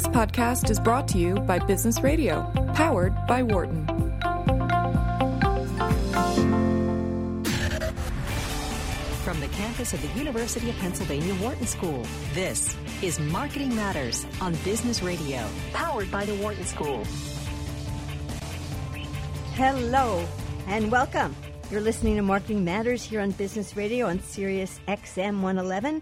[0.00, 3.84] This podcast is brought to you by Business Radio, powered by Wharton.
[9.22, 14.54] From the campus of the University of Pennsylvania Wharton School, this is Marketing Matters on
[14.64, 17.04] Business Radio, powered by the Wharton School.
[19.52, 20.26] Hello
[20.66, 21.36] and welcome.
[21.70, 26.00] You're listening to Marketing Matters here on Business Radio on Sirius XM 111.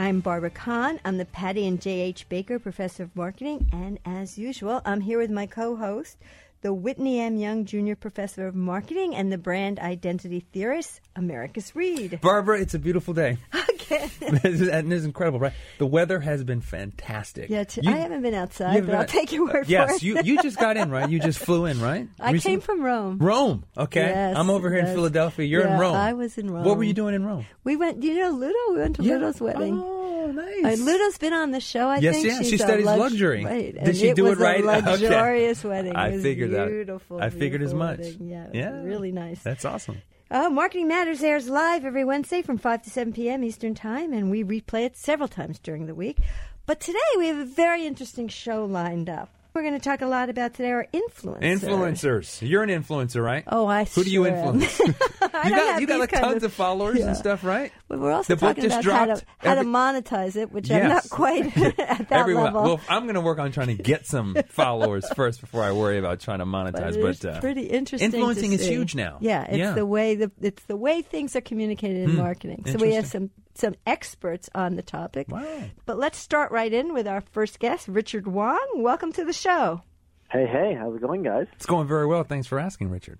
[0.00, 0.98] I'm Barbara Kahn.
[1.04, 2.26] I'm the Patty and Jay H.
[2.30, 3.68] Baker Professor of Marketing.
[3.70, 6.16] And as usual, I'm here with my co host,
[6.62, 7.36] the Whitney M.
[7.36, 7.96] Young Jr.
[7.96, 12.18] Professor of Marketing and the Brand Identity Theorist, Americus Reed.
[12.22, 13.36] Barbara, it's a beautiful day.
[13.90, 14.08] Okay.
[14.20, 15.52] and it's incredible, right?
[15.78, 17.50] The weather has been fantastic.
[17.50, 19.68] Yeah, t- You- I haven't been outside, haven't but been I'll out- take your word
[19.68, 20.02] yes, for it.
[20.02, 21.08] Yes, you you just got in, right?
[21.10, 22.08] You just flew in, right?
[22.20, 22.56] I Recently?
[22.56, 23.18] came from Rome.
[23.18, 23.64] Rome.
[23.76, 24.86] Okay, Yes, I'm over here in.
[24.94, 25.44] Philadelphia.
[25.46, 25.94] You're Yeah, in Rome.
[25.96, 26.64] I was in Rome.
[26.64, 27.46] What were you doing in Rome?
[27.64, 28.54] We went, you know, Ludo?
[28.72, 29.14] We went to Yeah.
[29.14, 29.78] Ludo's wedding.
[29.82, 30.80] Oh, nice.
[30.80, 31.88] Uh, Ludo's been on the show.
[31.88, 33.44] I Yes, think yeah, she's she a studies lux- luxury.
[33.44, 33.74] Right.
[33.74, 34.62] Did and she do was it right?
[34.64, 34.90] A Okay.
[34.90, 35.96] luxurious wedding.
[35.96, 36.68] I It figured that.
[36.68, 37.98] beautiful, I figured as much.
[37.98, 38.28] wedding.
[38.28, 38.82] Yeah, Yeah.
[38.82, 39.42] really nice.
[39.42, 40.02] That's awesome.
[40.32, 43.42] Uh, Marketing Matters airs live every Wednesday from 5 to 7 p.m.
[43.42, 46.18] Eastern Time, and we replay it several times during the week.
[46.66, 49.34] But today we have a very interesting show lined up.
[49.52, 51.40] We're going to talk a lot about today our influencers.
[51.42, 52.48] Influencers.
[52.48, 53.42] You're an influencer, right?
[53.48, 54.00] Oh, I see.
[54.00, 54.60] Who do you sure am.
[54.62, 54.80] influence?
[55.42, 57.08] You got you got like tons of, followers Yeah.
[57.08, 57.72] and stuff, right?
[57.88, 60.70] But we're also The book talking just about how to, how to monetize it, which
[60.70, 62.44] I'm not quite at that Everyone.
[62.44, 62.62] level.
[62.62, 65.98] Well, I'm going to work on trying to get some followers first before I worry
[65.98, 66.96] about trying to But monetize.
[67.10, 68.12] is But, uh, pretty interesting.
[68.12, 69.18] influencing is huge now.
[69.20, 69.70] Yeah, it's Yeah.
[69.70, 69.76] Hmm.
[69.76, 72.64] the way the it's the way things are communicated in marketing.
[72.66, 75.28] So we have some some experts on the topic.
[75.28, 75.64] Wow.
[75.86, 78.58] But let's start right in with our first guest, Richard Wong.
[78.76, 79.82] Welcome to the show.
[80.30, 81.46] Hey, hey, how's it going, guys?
[81.54, 82.24] it's going very well.
[82.24, 83.18] Thanks for asking, Richard.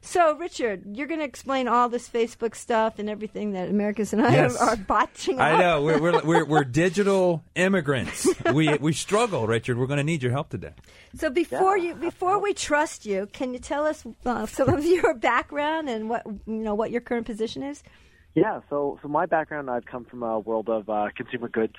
[0.00, 4.22] So, Richard, you're going to explain all this Facebook stuff and everything that Americus and
[4.22, 4.56] I Yes.
[4.56, 5.60] are, are botching I up.
[5.60, 8.28] know we're we're, we're, we're digital immigrants.
[8.54, 9.76] We we struggle, Richard.
[9.76, 10.72] We're going to need your help today.
[11.16, 15.14] So before you before we trust you, can you tell us uh, some of your
[15.14, 17.82] background and what you know what your current position is?
[18.40, 21.74] Yeah, so so my background, I've come from a world of uh, consumer goods.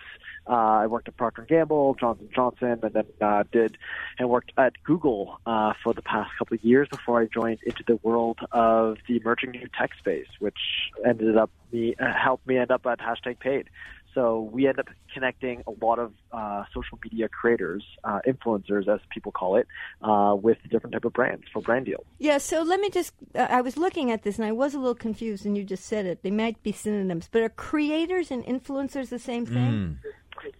[0.47, 3.77] Uh, I worked at Procter and Gamble, Johnson Johnson, and then uh, did
[4.17, 7.83] and worked at Google uh, for the past couple of years before I joined into
[7.87, 10.57] the world of the emerging new tech space, which
[11.05, 13.69] ended up me uh, helped me end up at hashtag Paid.
[14.13, 18.99] So we end up connecting a lot of uh, social media creators, uh, influencers, as
[19.09, 19.67] people call it,
[20.01, 22.05] uh, with different type of brands for brand deals.
[22.17, 23.13] Yeah, so let me just.
[23.35, 25.85] Uh, I was looking at this and I was a little confused, and you just
[25.85, 26.23] said it.
[26.23, 29.99] They might be synonyms, but are creators and influencers the same thing?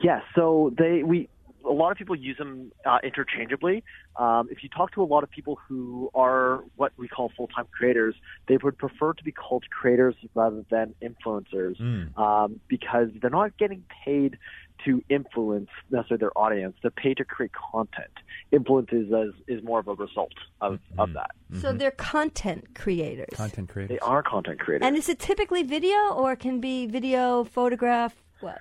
[0.02, 1.30] Yeah, so they we
[1.68, 3.84] a lot of people use them uh, interchangeably.
[4.16, 7.68] Um, if you talk to a lot of people who are what we call full-time
[7.72, 8.16] creators,
[8.47, 11.80] they would prefer to be called creators rather than influencers
[12.18, 14.38] um, because they're not getting paid
[14.86, 16.75] to influence necessarily their audience.
[16.81, 18.12] They're paid to create content.
[18.52, 20.31] Influence is is, is more of a result
[20.62, 21.31] of, of that.
[21.59, 23.36] So they're content creators.
[23.36, 23.96] Content creators.
[23.96, 24.86] They are content creators.
[24.86, 28.16] And is it typically video or it can be video, photograph?
[28.40, 28.59] What?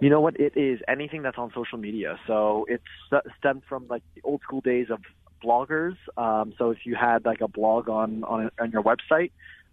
[0.00, 0.38] You know what?
[0.38, 2.18] It is anything that's on social media.
[2.26, 5.00] So it's st- stemmed from like the old school days of
[5.42, 5.96] bloggers.
[6.16, 9.30] Um, so if you had like a blog on on, on your website,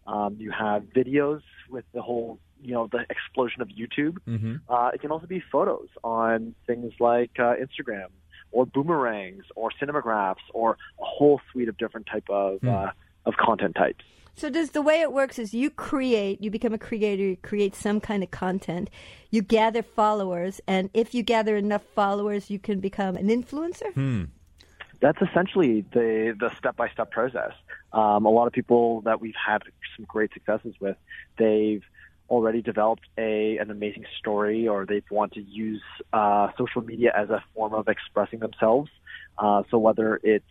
[0.07, 4.17] um, you have videos with the whole you know the explosion of YouTube.
[4.27, 4.55] Mm-hmm.
[4.69, 8.07] Uh, it can also be photos on things like uh, Instagram
[8.51, 12.91] or boomerangs or cinemagraphs or a whole suite of different type of uh,
[13.25, 14.05] of content types.
[14.35, 17.75] So does the way it works is you create, you become a creator, you create
[17.75, 18.89] some kind of content,
[19.29, 23.95] you gather followers, and if you gather enough followers, you can become an influencer.
[25.03, 27.51] that's essentially the the step by step process.
[27.91, 29.61] Um, a lot of people that we've had
[29.95, 30.95] some great successes with,
[31.37, 31.83] they've
[32.29, 35.83] already developed a an amazing story, or they've want to use
[36.13, 38.89] uh, social media as a form of expressing themselves.
[39.37, 40.45] Uh, so whether it's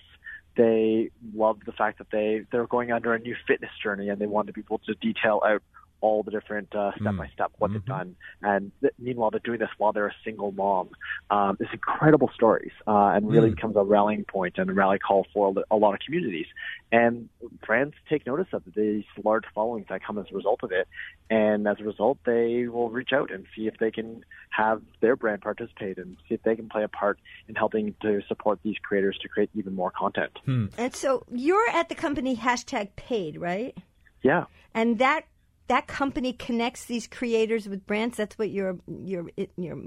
[0.56, 4.26] they love the fact that they they're going under a new fitness journey and they
[4.26, 5.62] want to be able to detail out
[6.02, 8.16] all the different uh, step by step what they've done.
[8.42, 10.90] And th- meanwhile, they're doing this while they're a single mom.
[11.30, 15.26] Um, it's incredible stories uh, and really becomes a rallying point and a rally call
[15.32, 16.46] for a lot of communities.
[16.90, 17.30] And
[17.66, 20.88] brands take notice of these large followings that come as a result of it.
[21.30, 25.16] And as a result, they will reach out and see if they can have their
[25.16, 27.18] brand participate and see if they can play a part
[27.48, 30.32] in helping to support these creators to create even more content.
[30.76, 33.76] And so you're at the company hashtag paid, right?
[34.22, 34.44] Yeah.
[34.74, 35.24] And that
[35.68, 38.16] that company connects these creators with brands.
[38.16, 39.78] That's what your your your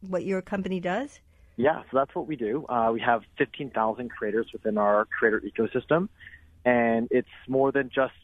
[0.00, 1.20] what your company does.
[1.56, 2.64] Yeah, so that's what we do.
[2.68, 6.08] Uh, we have 15,000 creators within our creator ecosystem,
[6.64, 8.14] and it's more than just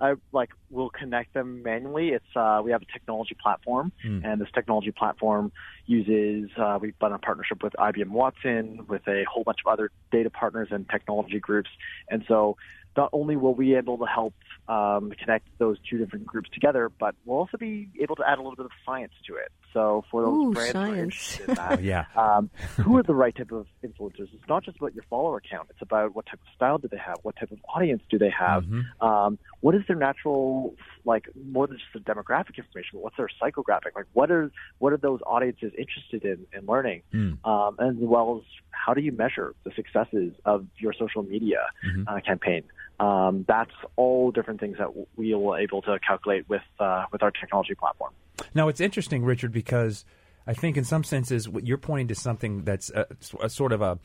[0.00, 2.10] I like we'll connect them manually.
[2.10, 3.90] It's uh, we have a technology platform,
[4.24, 5.50] and this technology platform
[5.86, 9.90] uses uh, we've done a partnership with IBM Watson, with a whole bunch of other
[10.12, 11.70] data partners and technology groups,
[12.08, 12.56] and so
[12.96, 14.34] not only will we be able to help
[14.68, 18.42] um, connect those two different groups together, but we'll also be able to add a
[18.42, 19.50] little bit of science to it.
[19.72, 22.04] So for those Ooh, brands who are interested in that, Yeah.
[22.16, 24.28] um, who are the right type of influencers?
[24.32, 25.68] It's not just about your follower count.
[25.70, 28.30] It's about what type of style do they have, what type of audience do they
[28.30, 28.64] have,
[29.00, 30.74] um, what is their natural,
[31.04, 33.94] like more than just the demographic information, but what's their psychographic?
[33.94, 37.02] Like what are what are those audiences interested in in learning,
[37.44, 41.60] um, as well as how do you measure the successes of your social media
[42.06, 42.62] uh, campaign?
[43.00, 47.30] Um, that's all different things that we will able to calculate with uh, with our
[47.30, 48.12] technology platform.
[48.54, 50.04] Now, it's interesting, Richard, because
[50.46, 53.06] I think in some senses you're pointing to something that's a,
[53.40, 53.98] a sort of a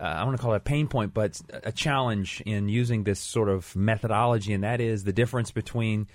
[0.00, 3.18] uh, I want to call it a pain point, but a challenge in using this
[3.18, 6.06] sort of methodology, and that is the difference between,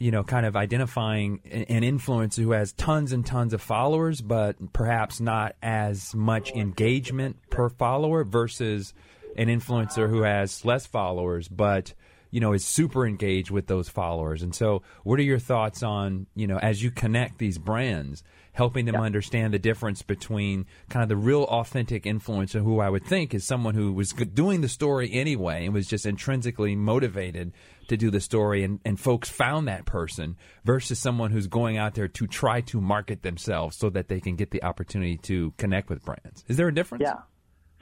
[0.00, 4.72] you know, kind of identifying an influencer who has tons and tons of followers, but
[4.72, 8.92] perhaps not as much engagement per follower versus
[9.36, 11.94] an influencer who has less followers, but
[12.30, 14.42] you know is super engaged with those followers.
[14.42, 18.22] And so, what are your thoughts on you know as you connect these brands,
[18.52, 23.04] helping them understand the difference between kind of the real authentic influencer, who I would
[23.04, 27.52] think is someone who was doing the story anyway and was just intrinsically motivated
[27.88, 31.94] to do the story, and, and folks found that person, versus someone who's going out
[31.94, 35.88] there to try to market themselves so that they can get the opportunity to connect
[35.88, 36.44] with brands.
[36.48, 37.02] Is there a difference?
[37.02, 37.20] Yeah.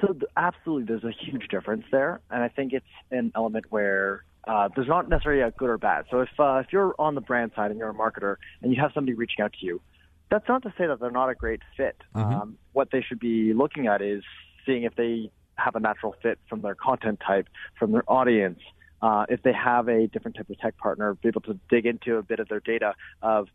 [0.01, 4.25] So th- absolutely, there's a huge difference there, and I think it's an element where
[4.47, 6.05] uh, there's not necessarily a good or bad.
[6.11, 8.81] So if uh, if you're on the brand side and you're a marketer and you
[8.81, 9.81] have somebody reaching out to you,
[10.31, 11.97] that's not to say that they're not a great fit.
[12.41, 14.23] Um, what they should be looking at is
[14.65, 18.61] seeing if they have a natural fit from their content type, from their audience.
[19.03, 22.17] Uh, if they have a different type of tech partner, be able to dig into
[22.17, 23.49] a bit of their data of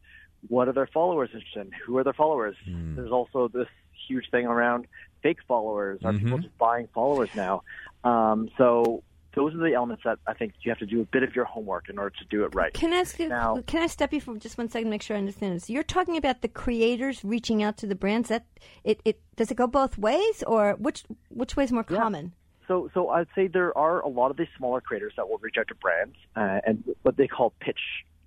[0.47, 2.55] what are their followers interested in, who are their followers.
[2.95, 3.67] There's also this
[4.07, 4.87] huge thing around
[5.23, 6.01] fake followers.
[6.03, 7.63] Are people just buying followers now?
[8.03, 9.03] Um, so
[9.35, 11.45] those are the elements that I think you have to do a bit of your
[11.45, 12.73] homework in order to do it right.
[12.73, 15.15] Can I ask you, Now- can I step you for just one second, make sure
[15.15, 15.69] I understand this?
[15.69, 18.29] You're talking about the creators reaching out to the brands.
[18.29, 18.45] That
[18.83, 22.33] it, it does it go both ways, or which which way is more common?
[22.67, 25.57] So, so I'd say there are a lot of these smaller creators that will reach
[25.57, 27.79] out to brands uh, and what they call pitch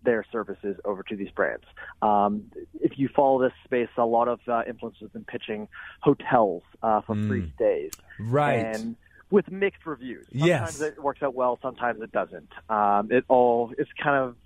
[0.04, 1.64] their services over to these brands.
[2.02, 5.68] Um, if you follow this space, a lot of uh, influencers have been pitching
[6.00, 8.54] hotels uh, for free stays, Right.
[8.58, 8.96] And
[9.30, 10.26] with mixed reviews.
[10.30, 10.80] Sometimes Yes.
[10.80, 12.50] it works out well, sometimes it doesn't.
[12.68, 14.36] Um, it all it's kind of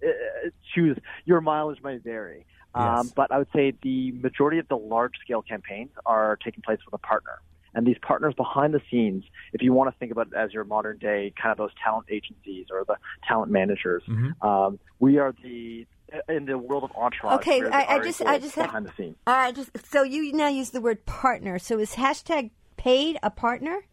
[0.00, 0.16] it,
[0.46, 2.46] it choose your mileage may vary.
[2.74, 3.12] Um, Yes.
[3.14, 6.94] But I would say the majority of the large scale campaigns are taking place with
[6.94, 7.38] a partner.
[7.74, 10.64] And these partners behind the scenes, if you want to think about it as your
[10.64, 12.96] modern day kind of those talent agencies or the
[13.28, 14.46] talent managers, Mm-hmm.
[14.46, 15.86] um, we are the
[16.28, 17.36] in the world of entourage.
[17.40, 19.16] Okay, we're I- I just- I RA just have- behind the scenes.
[19.26, 21.58] All right, just so you now use the word partner.
[21.58, 23.84] So is hashtag paid a partner?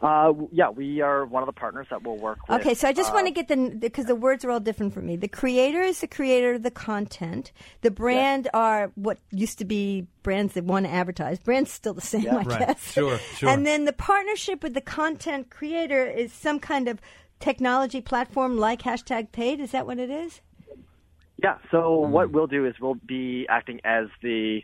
[0.00, 2.46] Uh, yeah, we are one of the partners that will work.
[2.48, 4.60] With, Okay, so I just uh, want to get the because the words are all
[4.60, 5.16] different for me.
[5.16, 7.52] The creator is the creator of the content.
[7.80, 11.38] The brand are what used to be brands that want to advertise.
[11.38, 12.58] Brands still the same, I Right.
[12.58, 12.92] guess.
[12.92, 13.48] Sure, sure.
[13.48, 17.00] And then the partnership with the content creator is some kind of
[17.40, 19.58] technology platform like hashtag paid.
[19.60, 20.40] Is that what it is?
[21.42, 21.58] Yeah.
[21.70, 22.12] So Hmm.
[22.12, 24.62] what we'll do is we'll be acting as the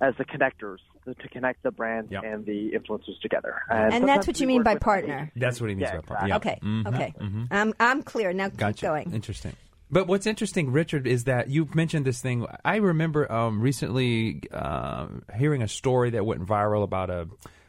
[0.00, 0.78] as the connectors
[1.14, 2.22] to connect the brands Yep.
[2.24, 3.62] and the influencers together.
[3.70, 5.30] And sometimes that's what you mean by with- partner.
[5.36, 6.28] That's what he means Yeah, by part.
[6.28, 6.36] Yeah.
[6.36, 6.86] Okay, Mhm.
[6.94, 7.14] okay.
[7.50, 8.48] I'm I'm clear now.
[8.48, 8.86] Keep Gotcha.
[8.86, 9.12] going.
[9.12, 9.52] Interesting.
[9.92, 12.46] But what's interesting, Richard, is that you mentioned this thing.
[12.64, 17.26] I remember um, recently uh, hearing a story that went viral about a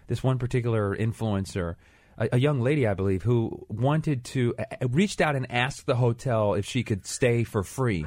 [0.07, 1.75] this one particular influencer,
[2.19, 5.95] a, a young lady, I believe, who wanted to uh, reached out and asked the
[5.95, 8.05] hotel if she could stay for free.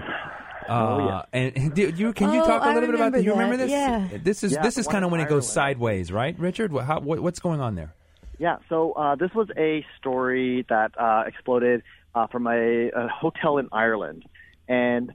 [0.68, 3.25] Uh, and, and do you can you Oh, talk a little bit about remember that?
[3.25, 3.71] You remember this?
[3.71, 4.09] yeah.
[4.23, 6.73] This is Yeah, this is kind of in when it goes sideways, right, Richard?
[6.73, 7.94] What, how, what, what's going on there?
[8.38, 8.56] Yeah.
[8.68, 11.83] So uh, this was a story that uh, exploded
[12.14, 14.25] uh, from a, a hotel in Ireland,
[14.68, 15.12] and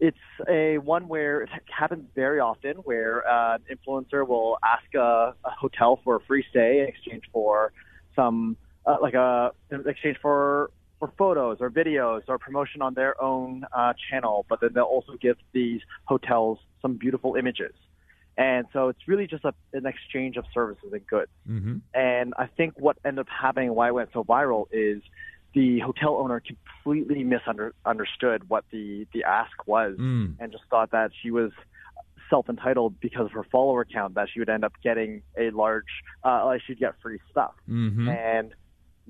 [0.00, 0.16] it's
[0.48, 5.50] a one where it happens very often, where uh, an influencer will ask a, a
[5.50, 7.72] hotel for a free stay in exchange for
[8.14, 13.20] some, uh, like a in exchange for for photos or videos or promotion on their
[13.22, 17.74] own uh, channel, but then they'll also give these hotels some beautiful images.
[18.36, 21.30] And so it's really just a, an exchange of services and goods.
[21.48, 21.78] Mm-hmm.
[21.92, 25.02] And I think what ended up happening, why it went so viral, is
[25.54, 30.36] the hotel owner completely misunderstood what the, the ask was Mm.
[30.38, 31.50] and just thought that she was
[32.30, 35.86] self entitled because of her follower count that she would end up getting a large,
[36.24, 37.54] uh, like she'd get free stuff.
[37.68, 38.08] Mm-hmm.
[38.08, 38.54] And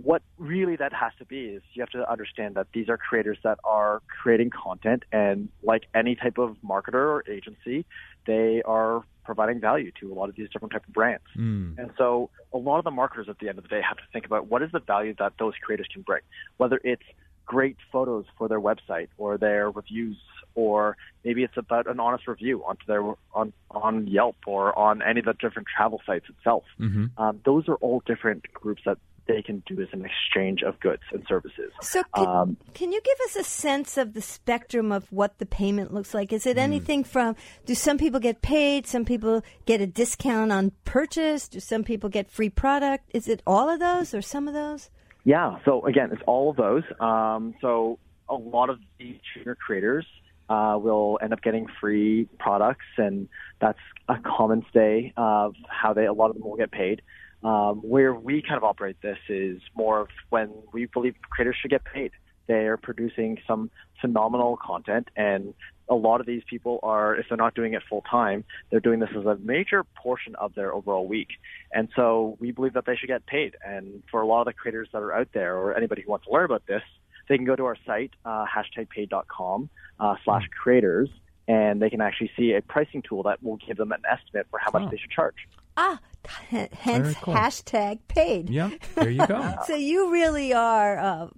[0.02, 3.38] what really that has to be is you have to understand that these are creators
[3.42, 7.84] that are creating content and like any type of marketer or agency
[8.26, 11.24] they are providing value to a lot of these different type of brands.
[11.36, 11.78] Mm.
[11.78, 14.04] and so a lot of the marketers at the end of the day have to
[14.12, 16.22] think about what is the value that those creators can bring
[16.58, 17.02] whether it's
[17.44, 20.18] great photos for their website or their reviews
[20.54, 23.02] or maybe it's about an honest review onto their
[23.32, 26.64] on on Yelp or on any of the different travel sites itself.
[26.76, 30.80] Hmm um, those are all different groups that they can do as an exchange of
[30.80, 31.70] goods and services.
[31.82, 35.46] So, can, Um, can you give us a sense of the spectrum of what the
[35.46, 36.32] payment looks like?
[36.32, 36.62] Is it Hmm.
[36.62, 41.60] anything from do some people get paid, some people get a discount on purchase, do
[41.60, 43.04] some people get free product?
[43.14, 44.90] Is it all of those or some of those?
[45.24, 45.58] Yeah.
[45.64, 46.84] So again, it's all of those.
[46.98, 50.06] Um, so a lot of the junior creators
[50.48, 53.28] uh, will end up getting free products, and
[53.60, 56.06] that's a common stay of how they.
[56.06, 57.02] A lot of them will get paid.
[57.44, 61.70] Um, where we kind of operate this is more of when we believe creators should
[61.70, 62.10] get paid.
[62.48, 65.54] They are producing some phenomenal content, and
[65.88, 68.98] a lot of these people are, if they're not doing it full time, they're doing
[69.00, 71.28] this as a major portion of their overall week.
[71.72, 73.54] And so we believe that they should get paid.
[73.64, 76.26] And for a lot of the creators that are out there, or anybody who wants
[76.26, 76.82] to learn about this,
[77.28, 79.68] they can go to our site, uh, hashtagpaid.com
[80.00, 81.08] uh, slash creators,
[81.46, 84.58] and they can actually see a pricing tool that will give them an estimate for
[84.58, 84.78] how Oh.
[84.80, 85.36] much they should charge.
[85.76, 87.34] Ah, hence cool.
[87.34, 88.50] hashtag paid.
[88.50, 89.54] Yeah, there you go.
[89.66, 91.28] So you really are uh,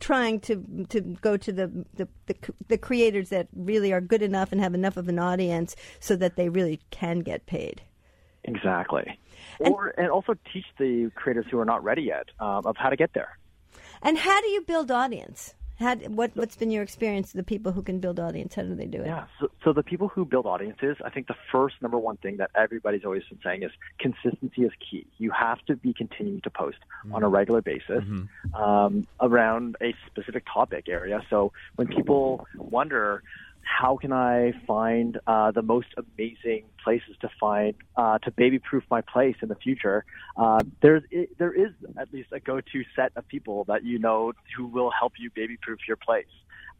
[0.00, 2.36] trying to to go to the, the the
[2.68, 6.36] the creators that really are good enough and have enough of an audience so that
[6.36, 7.82] they really can get paid.
[8.44, 9.18] Exactly.
[9.60, 12.96] Or and also teach the creators who are not ready yet um, of how to
[12.96, 13.38] get there.
[14.02, 15.54] And how do you build audience?
[15.78, 17.32] How, what what's been your experience?
[17.32, 19.06] The people who can build audience, how do they do it?
[19.06, 19.26] Yeah.
[19.40, 22.50] So, so the people who build audiences, I think the first number one thing that
[22.56, 23.70] everybody's always been saying is
[24.00, 25.06] consistency is key.
[25.18, 26.78] You have to be continuing to post
[27.12, 28.02] on a regular basis
[28.54, 31.22] um, around a specific topic area.
[31.30, 33.22] So when people wonder,
[33.68, 38.82] how can I find uh, the most amazing places to find uh, to baby proof
[38.90, 40.04] my place in the future?
[40.36, 43.98] Uh, there's it, there is at least a go to set of people that you
[43.98, 46.26] know who will help you baby proof your place.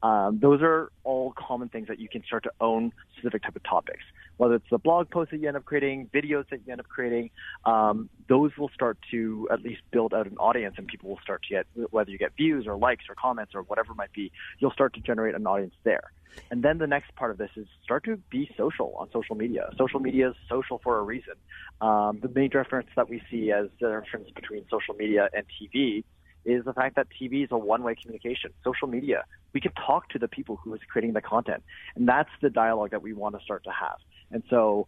[0.02, 3.62] Um, those are all common things that you can start to own specific type of
[3.64, 4.02] topics.
[4.38, 6.88] Whether it's the blog posts that you end up creating, videos that you end up
[6.88, 7.30] creating,
[7.64, 11.42] um, those will start to at least build out an audience, and people will start
[11.48, 14.32] to get whether you get views or likes or comments or whatever it might be,
[14.58, 16.10] you'll start to generate an audience there.
[16.50, 19.70] And then the next part of this is start to be social on social media.
[19.76, 21.34] Social media is social for a reason.
[21.80, 26.04] Um, the main difference that we see as the difference between social media and TV
[26.44, 28.52] is the fact that TV is a one-way communication.
[28.64, 31.62] Social media, we can talk to the people who is creating the content,
[31.94, 33.98] and that's the dialogue that we want to start to have.
[34.30, 34.86] And so,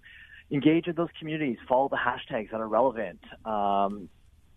[0.51, 3.21] engage in those communities, follow the hashtags that are relevant.
[3.45, 4.09] Um,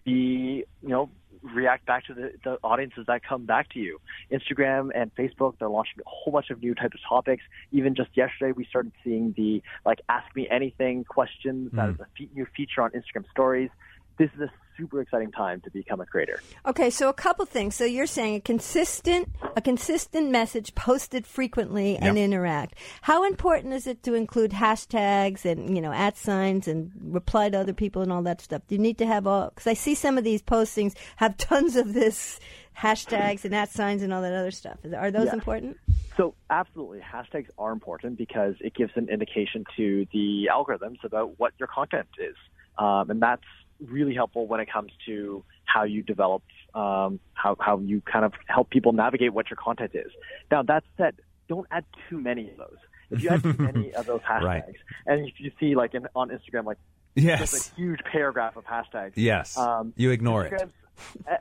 [0.04, 1.10] be, you know,
[1.42, 4.00] react back to the, the audiences that come back to you.
[4.32, 7.44] Instagram and Facebook, they're launching a whole bunch of new types of topics.
[7.72, 11.72] Even just yesterday, we started seeing the like "Ask Me Anything" questions.
[11.74, 13.70] That is a fe- new feature on Instagram Stories.
[14.18, 16.40] This is a super exciting time to become a creator.
[16.66, 17.76] Okay, so a couple things.
[17.76, 22.76] So you're saying a consistent, a consistent message posted frequently and interact.
[23.02, 27.58] How important is it to include hashtags and you know at signs and reply to
[27.60, 28.62] other people and all that stuff?
[28.68, 29.50] Do you need to have all?
[29.50, 32.40] Because I see some of these postings have tons of this
[32.78, 34.78] hashtags and at signs and all that other stuff.
[34.98, 35.34] Are those Yeah.
[35.34, 35.78] important?
[36.18, 41.54] So absolutely, hashtags are important because it gives an indication to the algorithms about what
[41.60, 42.36] your content is,
[42.78, 43.44] um, and that's
[43.90, 48.34] really helpful when it comes to how you develop, um, how how you kind of
[48.48, 50.12] help people navigate what your content is.
[50.52, 51.16] Now that said,
[51.48, 52.78] don't add too many of those.
[53.12, 54.64] If you add too many of those hashtags, Right.
[55.06, 56.78] and if you see like in, on Instagram, like
[57.16, 57.40] Yes.
[57.52, 59.56] just a huge paragraph of hashtags, Yes.
[59.58, 60.54] um, you ignore it.
[60.54, 60.74] Instagram's-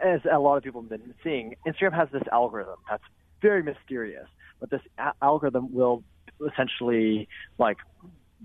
[0.02, 3.02] As a lot of people have been seeing, Instagram has this algorithm that's
[3.40, 4.26] very mysterious,
[4.61, 6.02] but this a- algorithm will
[6.46, 7.76] essentially like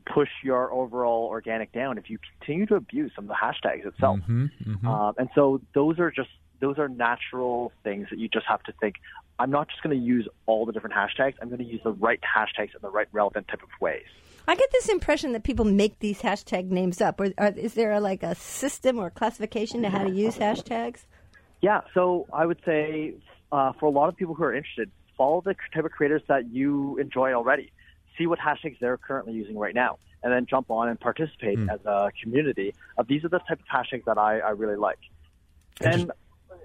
[0.06, 4.20] push your overall organic down if you continue to abuse some of the hashtags itself.
[4.28, 4.86] Mhm, mhm.
[4.86, 8.72] Um, and so those are just those are natural things that you just have to
[8.74, 8.96] think.
[9.40, 11.36] I'm not just going to use all the different hashtags.
[11.42, 14.06] I'm going to use the right hashtags in the right relevant type of ways.
[14.48, 17.20] I get this impression that people make these hashtag names up.
[17.20, 21.06] Or, or is there like a system or classification to how to use hashtags?
[21.62, 23.16] Yeah, so I would say
[23.52, 26.50] uh, for a lot of people who are interested, follow the type of creators that
[26.50, 27.72] you enjoy already.
[28.18, 31.80] See what hashtags they're currently using right now, and then jump on and participate as
[31.86, 35.00] a community of these are the type of hashtags that I, I really like.
[35.82, 36.12] And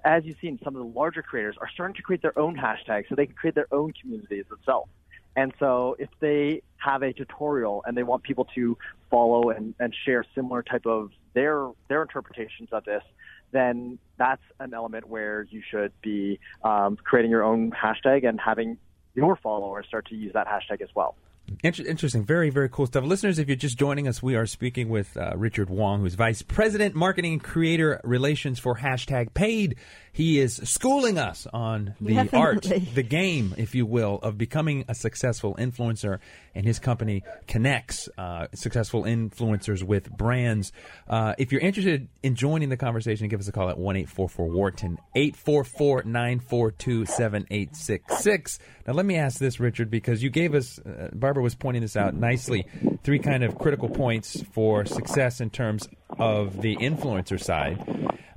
[0.04, 3.08] as you've seen, some of the larger creators are starting to create their own hashtags
[3.08, 4.88] so they can create their own communities itself.
[5.36, 8.76] And so if they have a tutorial and they want people to
[9.10, 13.02] follow and, and share similar type of their their interpretations of this,
[13.50, 18.76] then that's an element where you should be um, creating your own hashtag and having
[19.14, 21.14] your followers start to use that hashtag as well.
[21.62, 22.24] Interesting.
[22.24, 23.04] Very, very cool stuff.
[23.04, 26.42] Listeners, if you're just joining us, we are speaking with uh, Richard Wong, who's Vice
[26.42, 29.76] President, Marketing and Creator Relations for Hashtag Paid.
[30.14, 32.38] He is schooling us on the Definitely.
[32.38, 36.18] art, the game, if you will, of becoming a successful influencer.
[36.54, 40.70] And his company connects uh, successful influencers with brands.
[41.08, 44.50] Uh, if you're interested in joining the conversation, give us a call at 1 844
[44.50, 48.58] Wharton, 844 942 7866.
[48.86, 51.96] Now, let me ask this, Richard, because you gave us, uh, Barbara was pointing this
[51.96, 52.66] out nicely,
[53.02, 55.88] three kind of critical points for success in terms
[56.18, 57.78] of the influencer side.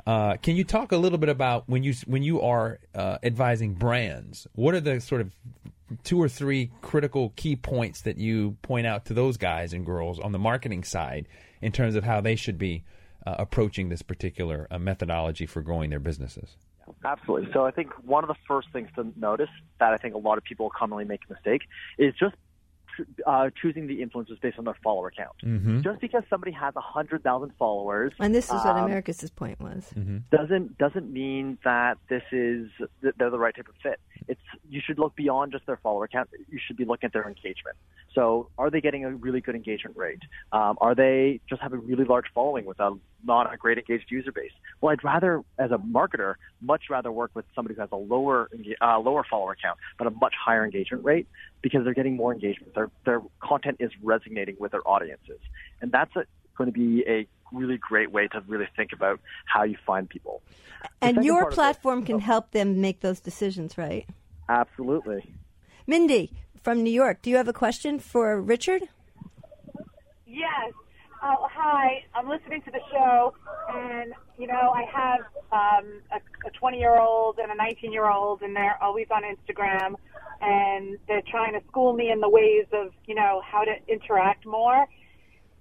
[0.05, 3.73] Uh, can you talk a little bit about when you when you are uh, advising
[3.73, 4.47] brands?
[4.53, 5.31] What are the sort of
[6.03, 10.19] two or three critical key points that you point out to those guys and girls
[10.19, 11.27] on the marketing side
[11.61, 12.83] in terms of how they should be
[13.25, 16.55] uh, approaching this particular uh, methodology for growing their businesses?
[17.03, 17.51] Absolutely.
[17.53, 20.37] So I think one of the first things to notice that I think a lot
[20.37, 21.63] of people commonly make a mistake
[21.97, 22.35] is just
[23.25, 25.35] uh, choosing the influencers based on their follower count.
[25.43, 25.81] Mm-hmm.
[25.81, 29.93] Just because somebody has a hundred thousand followers, And this is what Americus' point was.
[30.31, 32.69] doesn't doesn't mean that this is
[33.01, 33.99] that they're the right type of fit.
[34.27, 36.29] It's you should look beyond just their follower count.
[36.49, 37.77] You should be looking at their engagement.
[38.13, 40.21] So, are they getting a really good engagement rate?
[40.51, 44.05] Um, are they just have a really large following with a not a great engaged
[44.09, 44.51] user base?
[44.79, 48.49] Well, I'd rather, as a marketer, much rather work with somebody who has a lower
[48.81, 51.27] uh, lower follower count but a much higher engagement rate
[51.61, 52.73] because they're getting more engagement.
[52.73, 55.39] Their their content is resonating with their audiences,
[55.81, 56.25] and that's a,
[56.57, 60.41] going to be a really great way to really think about how you find people.
[61.01, 64.05] And your part of it- platform can help them make those decisions, right?
[64.49, 65.33] Absolutely.
[65.87, 66.31] Mindy
[66.63, 68.83] from New York, do you have a question for Richard?
[70.25, 70.73] Yes.
[71.23, 72.03] Oh, hi.
[72.13, 73.33] I'm listening to the show,
[73.69, 75.21] and you know, I have
[75.51, 79.95] um, a 20 year old and a 19 year old, and they're always on Instagram,
[80.41, 84.45] and they're trying to school me in the ways of you know how to interact
[84.45, 84.85] more.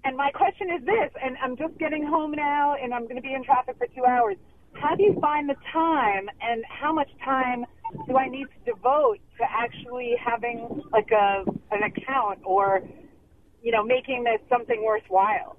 [0.05, 3.23] And my question is this, and I'm just getting home now, and I'm going to
[3.23, 4.37] be in traffic for two hours.
[4.75, 7.65] How do you find the time, and how much time
[8.07, 12.83] do I need to devote to actually having like a an account or
[13.65, 15.57] you know, making this something worthwhile.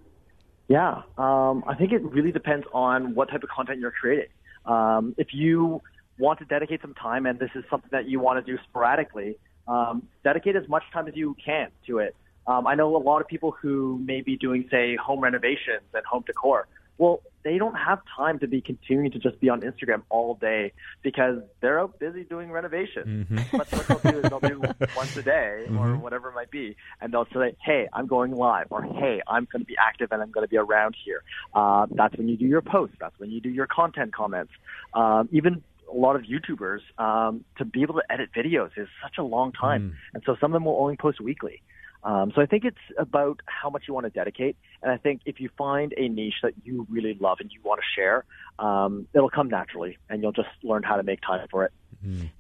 [0.68, 4.30] Yeah, um, I think it really depends on what type of content you're creating.
[4.66, 5.82] Um, if you
[6.18, 9.38] want to dedicate some time, and this is something that you want to do sporadically,
[9.68, 12.16] um, dedicate as much time as you can to it.
[12.48, 16.06] Um, I know a lot of people who may be doing, say, home renovations and
[16.06, 16.68] home decor.
[16.98, 20.72] Well, they don't have time to be continuing to just be on Instagram all day
[21.04, 23.28] because they're out busy doing renovations.
[23.52, 24.62] But what they'll do is they'll do
[24.96, 28.68] once a day or whatever it might be, and they'll say, "Hey, I'm going live,"
[28.70, 31.22] or "Hey, I'm going to be active and I'm going to be around here."
[31.54, 32.96] Uh, that's when you do your posts.
[33.00, 34.54] That's when you do your content comments.
[34.94, 39.18] Um, even a lot of YouTubers um, to be able to edit videos is such
[39.20, 41.62] a long time, and so some of them will only post weekly.
[42.06, 45.22] Um, so I think it's about how much you want to dedicate, and I think
[45.26, 48.24] if you find a niche that you really love and you want to share,
[48.60, 51.74] um, it'll come naturally, and you'll just learn how to make time for it.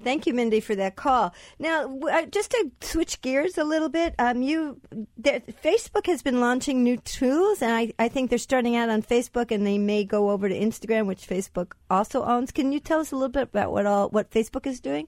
[0.04, 1.34] Thank you, Mindy, for that call.
[1.58, 4.80] Now, uh, just to switch gears a little bit, um, you
[5.18, 9.02] there, Facebook has been launching new tools, and I, I think they're starting out on
[9.02, 12.52] Facebook, and they may go over to Instagram, which Facebook also owns.
[12.52, 15.08] Can you tell us a little bit about what all what Facebook is doing?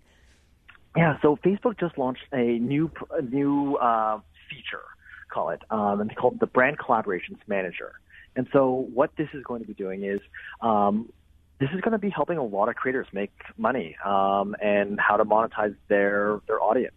[0.96, 4.84] Yeah, so Facebook just launched a new a new uh, feature,
[5.30, 7.94] call it, um, and they call it the Brand Collaborations Manager.
[8.36, 10.20] And so what this is going to be doing is
[10.62, 11.12] um,
[11.60, 15.18] this is going to be helping a lot of creators make money um, and how
[15.18, 16.94] to monetize their their audience.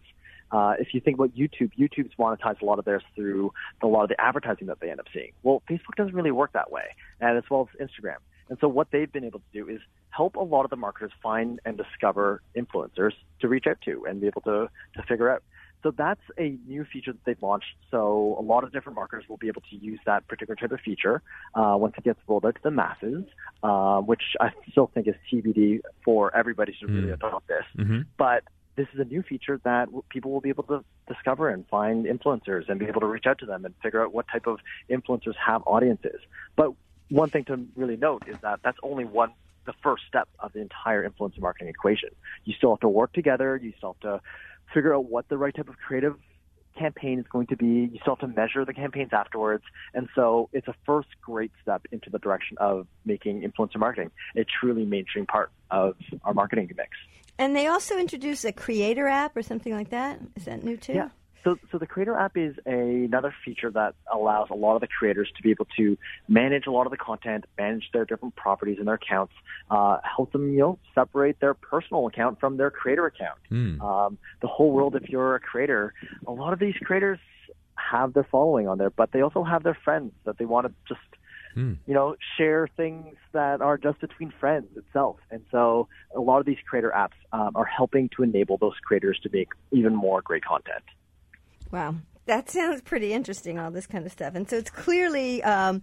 [0.51, 4.03] Uh, if you think about YouTube, YouTube's monetized a lot of theirs through a lot
[4.03, 5.31] of the advertising that they end up seeing.
[5.43, 6.83] Well, Facebook doesn't really work that way,
[7.21, 8.17] and as well as Instagram.
[8.49, 11.13] And so what they've been able to do is help a lot of the marketers
[11.23, 15.41] find and discover influencers to reach out to and be able to, to figure out.
[15.83, 17.75] So that's a new feature that they've launched.
[17.89, 20.79] So a lot of different marketers will be able to use that particular type of
[20.81, 21.21] feature
[21.55, 23.25] uh, once it gets rolled out to the masses,
[23.63, 27.63] uh, which I still think is TBD for everybody to really adopt this.
[28.17, 28.43] But
[28.75, 32.69] this is a new feature that people will be able to discover and find influencers
[32.69, 35.35] and be able to reach out to them and figure out what type of influencers
[35.35, 36.19] have audiences.
[36.55, 36.73] But
[37.09, 39.33] one thing to really note is that that's only one
[39.65, 42.09] the first step of the entire influencer marketing equation.
[42.45, 43.59] You still have to work together.
[43.61, 44.21] You still have to
[44.73, 46.15] figure out what the right type of creative
[46.77, 47.65] campaign is going to be.
[47.65, 49.63] You still have to measure the campaigns afterwards.
[49.93, 54.43] And so it's a first great step into the direction of making influencer marketing a
[54.43, 56.89] truly mainstream part of our marketing mix.
[57.37, 60.19] And they also introduced a creator app or something like that.
[60.35, 60.93] Is that new too?
[60.93, 61.09] Yeah.
[61.43, 64.87] So, so the Creator app is a, another feature that allows a lot of the
[64.87, 68.77] creators to be able to manage a lot of the content, manage their different properties
[68.77, 69.33] and their accounts,
[69.69, 73.39] uh, help them, you know, separate their personal account from their creator account.
[73.51, 73.81] Mm.
[73.81, 75.93] Um, the whole world, if you're a creator,
[76.27, 77.19] a lot of these creators
[77.75, 80.73] have their following on there, but they also have their friends that they want to
[80.87, 81.01] just
[81.53, 81.73] Hmm.
[81.85, 85.17] you know, share things that are just between friends itself.
[85.31, 89.19] And so a lot of these creator apps um, are helping to enable those creators
[89.23, 90.83] to make even more great content.
[91.71, 93.57] Wow, that sounds pretty interesting.
[93.57, 95.43] All this kind of stuff, and so it's clearly.
[95.43, 95.81] Um,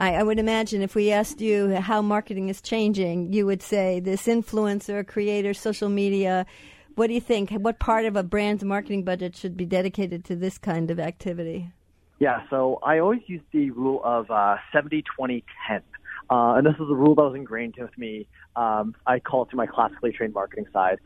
[0.00, 3.98] I, I would imagine if we asked you how marketing is changing, you would say
[3.98, 6.46] this influencer, creator, social media.
[6.94, 7.50] What do you think?
[7.50, 11.72] What part of a brand's marketing budget should be dedicated to this kind of activity?
[12.18, 15.82] Yeah, so I always use the rule of uh, 70, 20, 10.
[16.30, 18.26] Uh, and this is a rule that was ingrained with me.
[18.56, 20.98] Um, I call it to my classically trained marketing side,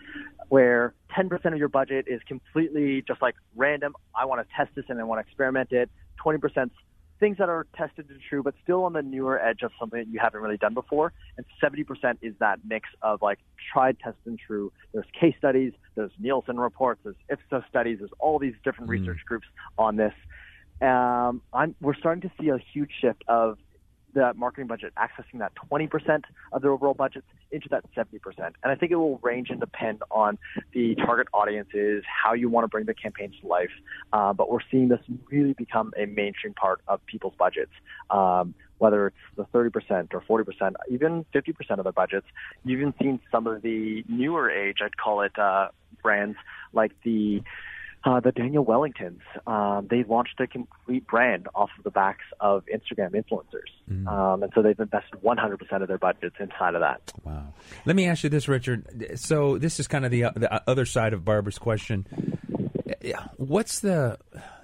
[0.53, 3.95] where 10% of your budget is completely just like random.
[4.15, 5.89] I want to test this and I want to experiment it.
[6.23, 6.69] 20%
[7.19, 10.09] things that are tested and true, but still on the newer edge of something that
[10.09, 11.15] you haven't really done before.
[11.39, 13.39] And 70% is that mix of like
[13.73, 14.71] tried, tested, and true.
[14.93, 19.01] There's case studies, there's Nielsen reports, there's Ipsos studies, there's all these different Mm.
[19.01, 19.47] research groups
[19.79, 20.13] on this.
[20.83, 23.57] Um, I'm, we're starting to see a huge shift of
[24.15, 28.21] the marketing budget accessing that 20% of their overall budgets into that 70%.
[28.39, 30.39] And I think it will range and depend on
[30.73, 33.71] the target audiences, how you want to bring the campaigns to life.
[34.13, 37.73] Uh, but we're seeing this really become a mainstream part of people's budgets.
[38.11, 42.27] Um, whether it's the 30% or 40%, even 50% of their budgets.
[42.65, 45.69] You've even seen some of the newer age, I'd call it, uh,
[46.03, 46.37] brands
[46.73, 47.43] like the
[48.05, 49.21] uh, the Daniel Wellingtons.
[49.47, 53.71] Um, they launched a complete brand off of the backs of Instagram influencers.
[54.09, 57.13] Um, and so they've invested 100% of their budgets inside of that.
[57.25, 57.53] Wow.
[57.85, 59.13] Let me ask you this, Richard.
[59.17, 62.07] So this is kind of the, the other side of Barbara's question.
[63.01, 64.19] Yeah, What's the?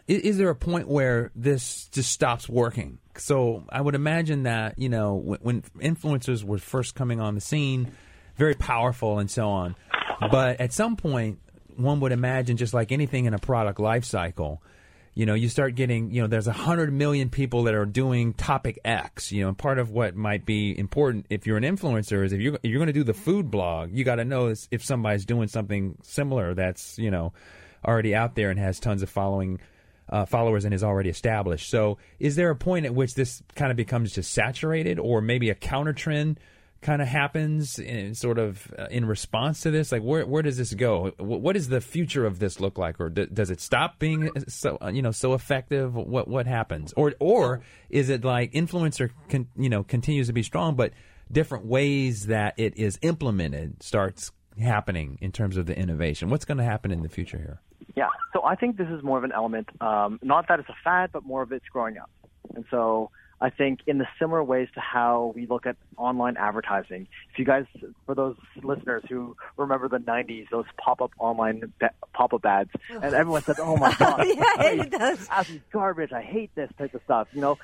[0.06, 2.98] Is, is there a point where this just stops working?
[3.16, 7.40] So I would imagine that you know when, when influencers were first coming on the
[7.40, 7.92] scene,
[8.36, 9.74] very powerful and so on.
[10.30, 11.38] But at some point,
[11.78, 14.62] one would imagine just like anything in a product life cycle,
[15.14, 18.34] you know, you start getting, you know, there's a hundred million people that are doing
[18.34, 22.24] topic X, you know, and part of what might be important if you're an influencer
[22.24, 24.54] is if you're, if you're going to do the food blog, you got to know
[24.70, 27.32] if somebody's doing something similar that's, you know,
[27.84, 29.60] already out there and has tons of following,
[30.08, 31.68] uh, followers and is already established.
[31.68, 35.50] So is there a point at which this kind of becomes just saturated or maybe
[35.50, 36.38] a counter trend
[36.80, 39.90] kind of happens in sort of uh, in response to this?
[39.92, 41.10] Like, where where does this go?
[41.18, 44.30] Wh- What does the future of this look like, or d- does it stop being
[44.48, 45.94] so uh, you know so effective?
[45.94, 47.60] What what happens, or or
[47.90, 50.92] is it like influencer con, you know continues to be strong, but
[51.30, 56.30] different ways that it is implemented starts happening in terms of the innovation?
[56.30, 57.60] What's going to happen in the future here?
[57.96, 58.08] Yeah.
[58.32, 61.10] So I think this is more of an element, um, not that it's a fad,
[61.12, 62.10] but more of it's growing up.
[62.54, 67.06] And so I think in the similar ways to how we look at online advertising,
[67.32, 67.66] if you guys,
[68.04, 73.42] for those listeners who remember the 90s, those pop-up online ba- pop-up ads, and everyone
[73.42, 75.18] said, oh my God, Yeah, I hate those.
[75.28, 76.12] This is garbage.
[76.12, 77.28] I hate this type of stuff.
[77.32, 77.58] You know,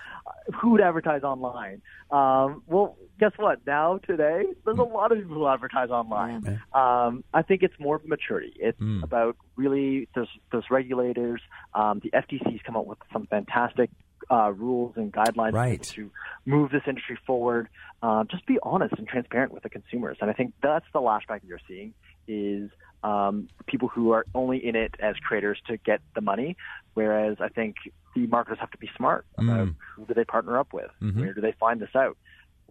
[0.54, 1.82] who would advertise online?
[2.10, 3.66] Um, well, guess what?
[3.66, 6.60] Now, today, there's a lot of people who advertise online.
[6.72, 8.52] Um, I think it's more of maturity.
[8.60, 11.40] It's about really there's there's regulators.
[11.74, 13.90] Um, the FTC's come up with some fantastic
[14.30, 15.82] uh, rules and guidelines Right.
[15.82, 16.10] to
[16.46, 17.68] move this industry forward.
[18.02, 21.40] Uh, just be honest and transparent with the consumers, and I think that's the lashback
[21.40, 21.94] that you're seeing
[22.28, 22.70] is
[23.02, 26.56] um, people who are only in it as creators to get the money,
[26.94, 27.76] whereas I think
[28.14, 31.40] the marketers have to be smart about who do they partner up with, where do
[31.40, 32.16] they find this out.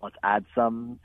[0.01, 0.99] Let's add some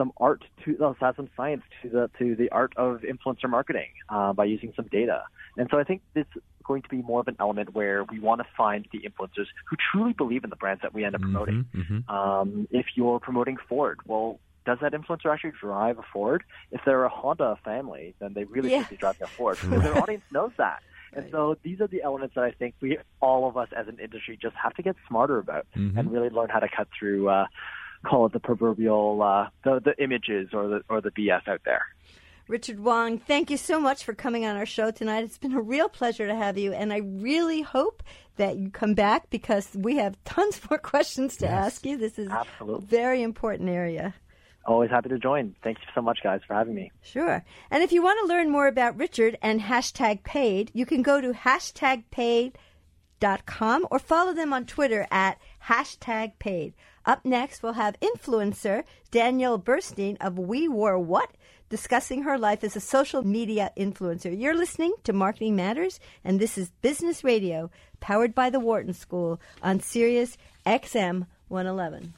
[0.00, 3.90] some art to let's add some science to the to the art of influencer marketing
[4.08, 5.18] uh, by using some data.
[5.58, 8.18] And so I think this is going to be more of an element where we
[8.18, 11.20] want to find the influencers who truly believe in the brands that we end up
[11.20, 11.66] promoting.
[12.08, 16.42] Um, if you're promoting Ford, well, does that influencer actually drive a Ford?
[16.70, 18.80] If they're a Honda family, then they really Yeah.
[18.80, 20.78] should be driving a Ford because their audience knows that.
[21.12, 23.98] And so these are the elements that I think we, all of us as an
[24.06, 25.66] industry, just have to get smarter about
[25.98, 27.46] and really learn how to cut through, uh,
[28.04, 31.84] call it the proverbial, uh, the, the images or the, or the BS out there.
[32.48, 35.22] Richard Wong, thank you so much for coming on our show tonight.
[35.22, 38.02] It's been a real pleasure to have you, and I really hope
[38.36, 41.96] that you come back because we have tons more questions to ask you.
[41.96, 42.84] This is Absolutely.
[42.84, 44.14] a very important area.
[44.66, 45.54] Always happy to join.
[45.62, 46.90] Thank you so much, guys, for having me.
[47.02, 47.44] Sure.
[47.70, 51.20] And if you want to learn more about Richard and hashtag paid, you can go
[51.20, 52.58] to hashtag paid
[53.20, 56.74] paid.com or follow them on Twitter at hashtag paid.
[57.06, 61.30] Up next, we'll have influencer Danielle Bernstein of We Wore What
[61.70, 64.38] discussing her life as a social media influencer.
[64.38, 69.40] You're listening to Marketing Matters, and this is Business Radio, powered by the Wharton School
[69.62, 70.36] on Sirius
[70.66, 72.12] XM 111.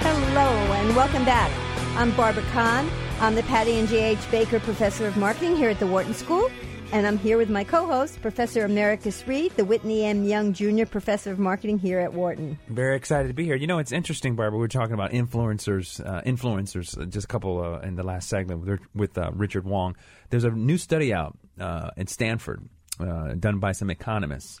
[0.00, 1.50] Hello and welcome back.
[1.96, 2.88] I'm Barbara Kahn.
[3.22, 4.30] I'm the Patty and Jay H.
[4.32, 6.50] Baker Professor of Marketing here at the Wharton School.
[6.90, 10.24] And I'm here with my co host, Professor Americus Reed, the Whitney M.
[10.24, 10.86] Young Jr.
[10.86, 12.58] Professor of Marketing here at Wharton.
[12.66, 13.54] Very excited to be here.
[13.54, 14.58] You know, it's interesting, Barbara.
[14.58, 18.28] We are talking about influencers, uh, influencers, uh, just a couple uh, in the last
[18.28, 19.94] segment with, with uh, Richard Wong.
[20.30, 24.60] There's a new study out uh, in Stanford uh, done by some economists,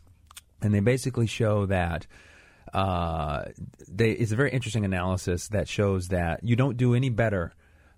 [0.60, 2.06] and they basically show that.
[2.72, 7.52] they, it's a very interesting analysis that shows that you don't do any better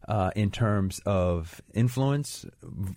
[0.07, 2.45] Uh, in terms of influence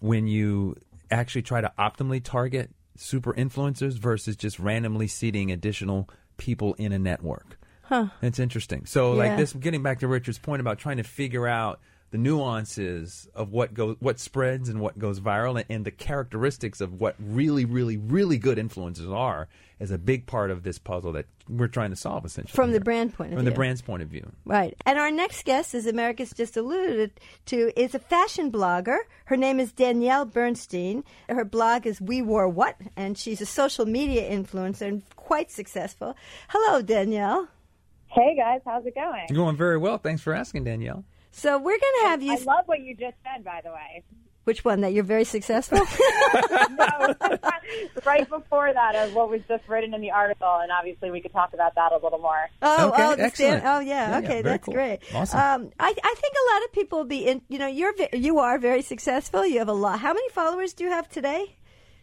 [0.02, 0.76] when you
[1.10, 7.00] actually try to optimally target super influencers versus just randomly seeding additional people in a
[7.00, 7.58] network.
[7.84, 8.08] Huh.
[8.22, 8.86] It's interesting.
[8.86, 9.20] So, Yeah.
[9.30, 11.80] like this, getting back to Richard's point about trying to figure out
[12.12, 16.80] the nuances of what goes, what spreads, and what goes viral, and, and the characteristics
[16.80, 19.48] of what really, really, really good influencers are,
[19.80, 22.26] is a big part of this puzzle that we're trying to solve.
[22.26, 23.52] Essentially, From the brand point of from view.
[23.52, 24.32] the brand's point of view.
[24.46, 24.76] Right.
[24.86, 27.12] And our next guest, as Americus just alluded
[27.48, 28.98] to, is a fashion blogger.
[29.26, 31.04] Her name is Danielle Bernstein.
[31.30, 36.16] Her blog is We Wore What, and she's a social media influencer and quite successful.
[36.48, 37.50] Hello, Danielle.
[38.08, 39.26] Hey guys, how's it going?
[39.30, 39.98] You're going very well.
[39.98, 41.04] Thanks for asking, Danielle.
[41.38, 42.34] So we're going to have you.
[42.34, 44.04] I love what you just said, by the way.
[44.46, 44.82] which one?
[44.82, 45.80] That you're very successful?
[46.70, 47.16] No,
[48.06, 51.32] right before that is what was just written in the article, and obviously we could
[51.32, 52.50] talk about that a little more.
[52.62, 53.62] Oh, Okay, oh, the excellent.
[53.62, 53.88] stand- oh, yeah.
[53.88, 54.74] Yeah, yeah, okay, very that's cool.
[54.74, 55.00] great.
[55.14, 55.40] Awesome.
[55.40, 57.42] Um, I, I think a lot of people will be in.
[57.50, 59.46] You know, you're you are very successful.
[59.46, 60.00] You have a lot.
[60.00, 61.56] How many followers do you have today?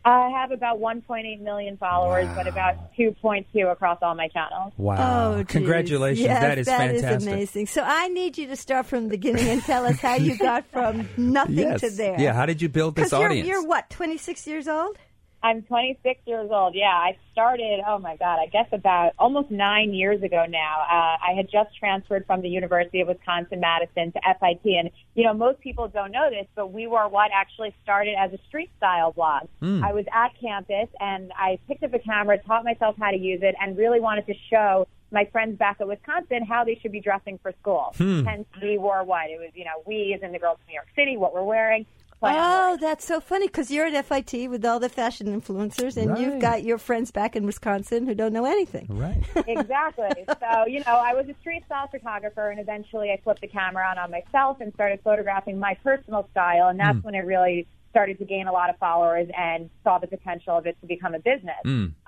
[0.06, 4.72] I have about 1.8 million followers, but about 2.2 across all my channels.
[4.76, 5.36] Wow!
[5.38, 5.44] Oh.
[5.48, 6.20] Congratulations!
[6.26, 7.32] Yes, that is that is fantastic.
[7.32, 7.66] amazing.
[7.66, 10.66] So I need you to start from the beginning and tell us how you got
[10.66, 11.80] from nothing Yes.
[11.80, 12.20] to there.
[12.20, 12.34] Yeah.
[12.34, 13.48] How did you build this Because you're, audience?
[13.48, 14.98] you're what, 26 years old?
[15.44, 16.74] I'm 26 years old.
[16.74, 20.80] Yeah, I started, oh my God, I guess about almost nine years ago now.
[20.90, 24.64] Uh, I had just transferred from the University of Wisconsin Madison to FIT.
[24.64, 28.32] And, you know, most people don't know this, but We Wore What actually started as
[28.32, 29.48] a street style blog.
[29.84, 33.40] I was at campus and I picked up a camera, taught myself how to use
[33.42, 37.00] it, and really wanted to show my friends back at Wisconsin how they should be
[37.00, 37.94] dressing for school.
[38.24, 39.28] Hence, We Wore What.
[39.28, 41.44] It was, you know, we as in the girls of New York City, what we're
[41.44, 41.84] wearing.
[42.30, 45.96] Plan on Oh, that's so funny because you're at FIT with all the fashion influencers,
[45.96, 48.86] and you've got your friends back in Wisconsin who don't know anything.
[48.88, 49.22] right.
[49.46, 50.24] exactly.
[50.26, 53.86] So, you know, I was a street style photographer, and eventually I flipped the camera
[53.88, 58.18] on on myself and started photographing my personal style, and that's when it really started
[58.18, 61.20] to gain a lot of followers and saw the potential of it to become a
[61.20, 61.54] business.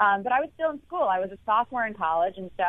[0.00, 1.04] Um, but I was still in school.
[1.04, 2.64] I was a sophomore in college, and so.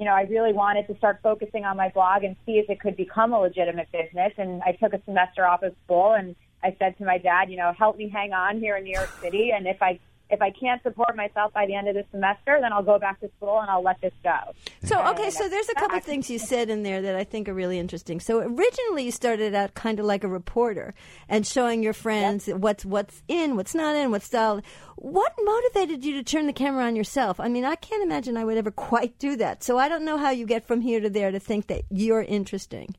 [0.00, 2.78] You know, I really wanted to start focusing on my blog and see if it
[2.78, 4.32] could become a legitimate business.
[4.38, 7.56] And I took a semester off of school and I said to my dad, you
[7.56, 9.50] know, help me hang on here in New York City.
[9.54, 12.72] And if I if I can't support myself by the end of the semester, then
[12.72, 14.36] I'll go back to school and I'll let this go.
[14.84, 17.48] So, okay, And so there's a couple things you said in there that I think
[17.48, 18.20] are really interesting.
[18.20, 20.94] So, originally you started out kind of like a reporter
[21.28, 24.60] and showing your friends what's what's in, what's not in, what's style.
[24.96, 27.40] What motivated you to turn the camera on yourself?
[27.40, 29.62] I mean, I can't imagine I would ever quite do that.
[29.62, 32.22] So, I don't know how you get from here to there to think that you're
[32.22, 32.94] interesting.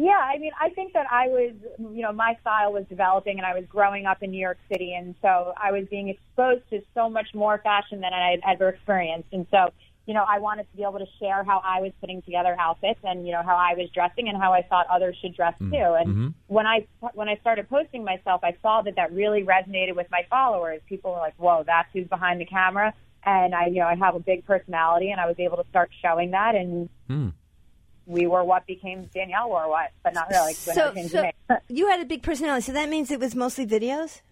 [0.00, 3.44] Yeah, I mean, I think that I was, you know, my style was developing and
[3.44, 4.94] I was growing up in New York City.
[4.94, 8.68] And so I was being exposed to so much more fashion than I had ever
[8.68, 9.30] experienced.
[9.32, 9.72] And so,
[10.06, 13.00] you know, I wanted to be able to share how I was putting together outfits
[13.02, 15.72] and, you know, how I was dressing and how I thought others should dress mm-hmm.
[15.72, 15.96] too.
[15.98, 16.28] And mm-hmm.
[16.46, 20.22] when I, when I started posting myself, I saw that that really resonated with my
[20.30, 20.80] followers.
[20.88, 22.94] People were like, whoa, that's who's behind the camera.
[23.24, 25.90] And I, you know, I have a big personality and I was able to start
[26.00, 26.54] showing that.
[26.54, 27.28] And hmm.
[28.08, 30.54] We wore what became Danielle wore what, but not really.
[30.54, 32.62] 'cause we So, never changed the so you had a big personality.
[32.62, 34.22] So that means it was mostly videos.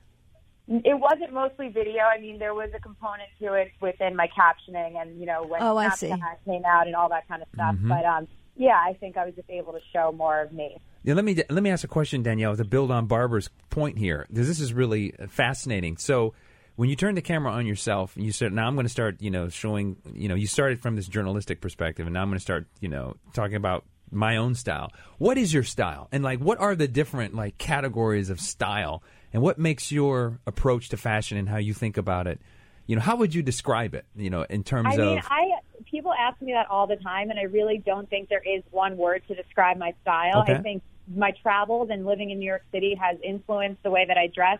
[0.69, 2.03] It wasn't mostly video.
[2.03, 5.63] I mean, there was a component to it within my captioning, and you know when
[5.63, 6.13] Oh, I see.
[6.45, 7.77] came out and all that kind of stuff.
[7.83, 10.77] But um, yeah, I think I was just able to show more of me.
[11.05, 14.27] Yeah, let me let me ask a question, Danielle, to build on Barbara's point here,
[14.29, 15.99] because this is really fascinating.
[15.99, 16.35] So,
[16.77, 19.31] when you turn the camera on yourself, you said, "Now I'm going to start," you
[19.31, 22.43] know, showing, you know, you started from this journalistic perspective, and now I'm going to
[22.43, 24.93] start, you know, talking about my own style.
[25.19, 29.43] What is your style, and like, what are the different like categories of style, and
[29.43, 32.41] what makes your approach to fashion and how you think about it?
[32.87, 34.05] You know, how would you describe it?
[34.15, 35.45] You know, in terms I mean, of I
[35.91, 38.97] people ask me that all the time, and I really don't think there is one
[38.97, 40.43] word to describe my style.
[40.43, 40.55] Okay.
[40.55, 40.83] I think
[41.15, 44.59] my travels and living in New York City has influenced the way that I dress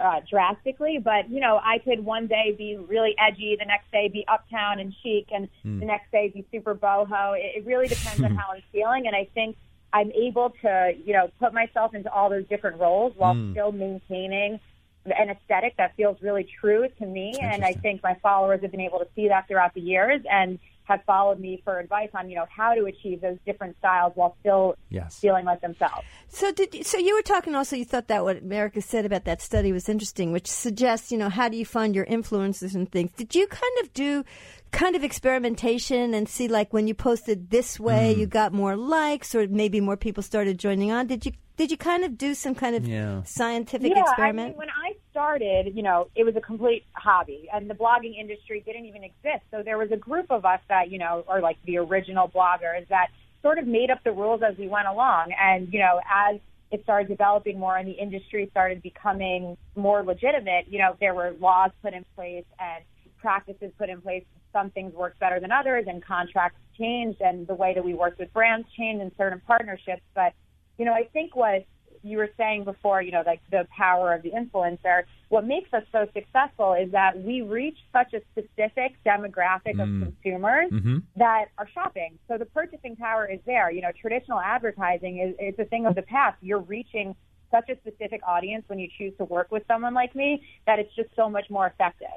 [0.00, 0.98] uh, drastically.
[1.02, 4.80] But you know, I could one day be really edgy, the next day be uptown
[4.80, 5.48] and chic, and
[5.80, 7.38] the next day be super boho.
[7.38, 9.56] It, it really depends on how I'm feeling, and I think
[9.92, 14.60] I'm able to, you know, put myself into all those different roles while still maintaining
[15.06, 17.36] an aesthetic that feels really true to me.
[17.40, 20.58] And I think my followers have been able to see that throughout the years and
[20.90, 24.36] have followed me for advice on, you know, how to achieve those different styles while
[24.40, 25.20] still Yes.
[25.20, 26.02] feeling like themselves.
[26.28, 29.24] So did you, so you were talking also you thought that what Americus said about
[29.24, 32.90] that study was interesting, which suggests you know how do you find your influences and
[32.90, 33.12] things.
[33.12, 34.24] Did you kind of do
[34.72, 38.20] kind of experimentation and see like when you posted this way mm-hmm.
[38.20, 41.06] you got more likes or maybe more people started joining on?
[41.06, 43.22] Did you did you kind of do some kind of Yeah.
[43.24, 44.40] scientific yeah, experiment?
[44.40, 48.18] I mean, when I started, you know, it was a complete hobby, and the blogging
[48.18, 49.44] industry didn't even exist.
[49.50, 52.88] So there was a group of us that, you know, are like the original bloggers
[52.88, 53.08] that
[53.42, 55.34] sort of made up the rules as we went along.
[55.38, 60.64] And, you know, as it started developing more and the industry started becoming more legitimate,
[60.70, 62.82] you know, there were laws put in place and
[63.18, 64.24] practices put in place.
[64.54, 68.18] Some things worked better than others, and contracts changed, and the way that we worked
[68.18, 70.00] with brands changed and certain partnerships.
[70.14, 70.32] But
[70.80, 71.66] you know, I think what
[72.02, 75.82] you were saying before, you know, like the power of the influencer, what makes us
[75.92, 80.04] so successful is that we reach such a specific demographic of mm.
[80.04, 80.98] consumers mm-hmm.
[81.16, 82.18] that are shopping.
[82.28, 83.70] So the purchasing power is there.
[83.70, 86.38] You know, traditional advertising is it's a thing of the past.
[86.40, 87.14] You're reaching
[87.50, 90.94] such a specific audience when you choose to work with someone like me that it's
[90.96, 92.08] just so much more effective.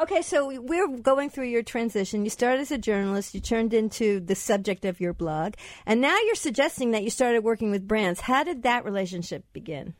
[0.00, 2.24] Okay, so we're going through your transition.
[2.24, 5.54] You started as a journalist, you turned into the subject of your blog,
[5.84, 8.20] and now you're suggesting that you started working with brands.
[8.20, 9.94] How did that relationship begin?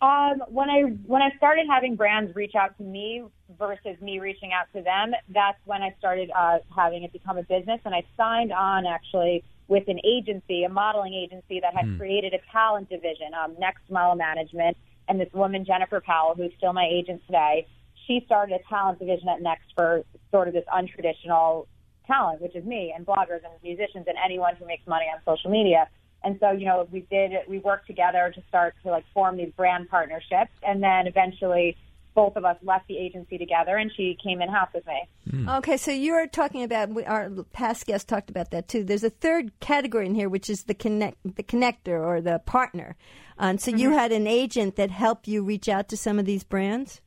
[0.00, 3.24] Um, when I when I started having brands reach out to me
[3.58, 7.42] versus me reaching out to them, that's when I started uh, having it become a
[7.42, 12.34] business, and I signed on actually with an agency, a modeling agency that had created
[12.34, 14.76] a talent division, um, Next Model Management,
[15.08, 17.66] and this woman Jennifer Powell, who's still my agent today,
[18.08, 21.66] she started a talent division at Next for sort of this untraditional
[22.06, 25.50] talent, which is me and bloggers and musicians and anyone who makes money on social
[25.50, 25.88] media.
[26.24, 29.52] And so, you know, we did, we worked together to start to like form these
[29.56, 30.50] brand partnerships.
[30.62, 31.76] And then eventually
[32.14, 35.08] both of us left the agency together and she came in house with me.
[35.30, 35.48] Hmm.
[35.48, 38.82] Okay, so you're talking about we- our past guest talked about that too.
[38.82, 42.96] There's a third category in here, which is the connect, the connector or the partner.
[43.38, 43.78] And so mm-hmm.
[43.78, 47.00] you had an agent that helped you reach out to some of these brands.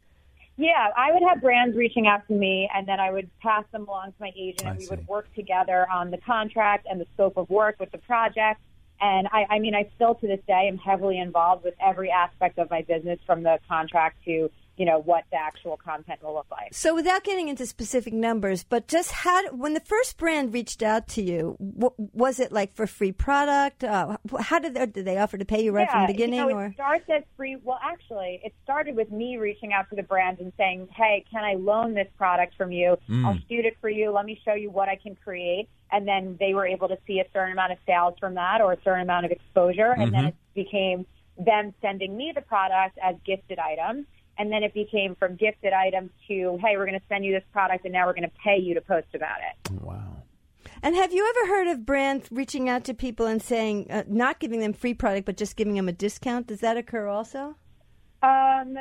[0.62, 3.88] Yeah, I would have brands reaching out to me, and then I would pass them
[3.88, 7.36] along to my agent, and we would work together on the contract and the scope
[7.38, 8.62] of work with the project.
[9.00, 12.60] And I, I mean, I still to this day am heavily involved with every aspect
[12.60, 16.48] of my business, from the contract to you know what the actual content will look
[16.50, 16.74] like.
[16.74, 21.08] So without getting into specific numbers, but just how when the first brand reached out
[21.10, 23.84] to you, w- was it like for free product?
[23.84, 26.40] Uh, how did they, did they offer to pay you right from the beginning?
[26.40, 27.58] You know, or it starts as free.
[27.64, 31.44] Well, actually, it started with me reaching out to the brand and saying, "Hey, can
[31.44, 32.98] I loan this product from you?
[33.24, 34.10] I'll shoot it for you.
[34.10, 37.20] Let me show you what I can create." And then they were able to see
[37.20, 40.26] a certain amount of sales from that, or a certain amount of exposure, and then
[40.30, 41.06] it became
[41.38, 44.08] them sending me the product as gifted items.
[44.42, 47.44] And then it became from gifted items to, hey, we're going to send you this
[47.54, 49.72] product, and now we're going to pay you to post about it.
[49.84, 50.24] Wow.
[50.82, 54.40] and have you ever heard of brands reaching out to people and saying uh, not
[54.40, 56.48] giving them free product, but just giving them a discount?
[56.48, 57.56] Does that occur also?
[58.24, 58.78] Um,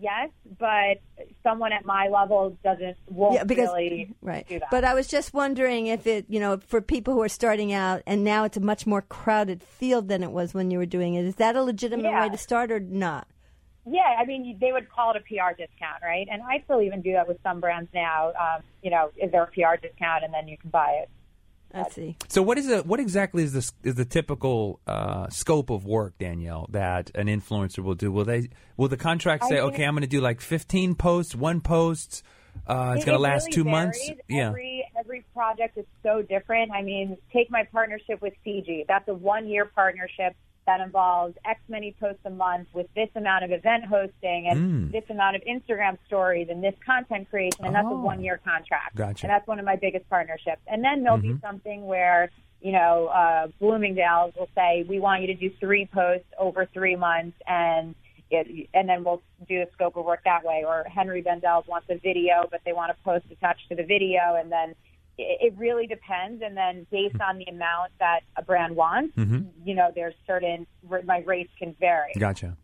[0.00, 0.98] yes, but
[1.42, 4.46] someone at my level doesn't won't yeah, because really right.
[4.46, 4.70] do that.
[4.70, 8.02] But I was just wondering if it, you know, for people who are starting out,
[8.06, 11.14] and now it's a much more crowded field than it was when you were doing
[11.14, 11.24] it.
[11.24, 12.22] Is that a legitimate Yeah.
[12.22, 13.26] way to start or not?
[13.86, 16.26] Yeah, I mean, they would call it a PR discount, right?
[16.30, 18.28] And I still even do that with some brands now.
[18.28, 21.10] Um, you know, is there a PR discount, and then you can buy it.
[21.74, 22.16] I see.
[22.28, 26.18] So what is the what exactly is the is the typical uh, scope of work,
[26.18, 28.12] Danielle, that an influencer will do?
[28.12, 31.34] Will they will the contract I say, okay, I'm going to do like 15 posts,
[31.34, 32.22] one post,
[32.66, 34.10] uh, it's It- going to last really two months?
[34.28, 34.48] Yeah.
[34.48, 36.72] Every every project is so different.
[36.72, 38.84] I mean, take my partnership with CG.
[38.86, 43.44] That's a one year partnership that involves X many posts a month with this amount
[43.44, 47.86] of event hosting and this amount of Instagram stories and this content creation, and that's
[47.86, 47.92] Mm.
[47.92, 47.96] Oh.
[47.96, 48.94] a one year contract.
[48.96, 49.26] Gotcha.
[49.26, 50.62] And that's one of my biggest partnerships.
[50.68, 52.30] And then there'll be something where
[52.64, 56.94] you know, uh, Bloomingdale's will say, we want you to do three posts over three
[56.94, 57.96] months and
[58.30, 60.62] it, and then we'll do a scope of work that way.
[60.64, 64.36] Or Henri Bendel's wants a video, but they want a post attached to the video,
[64.40, 64.76] and then
[65.18, 66.42] it, it really depends.
[66.42, 67.22] And then based mm-hmm.
[67.22, 69.48] on the amount that a brand wants, mm-hmm.
[69.64, 70.66] you know, there's certain
[71.04, 72.12] my rates can vary.
[72.18, 72.56] Gotcha.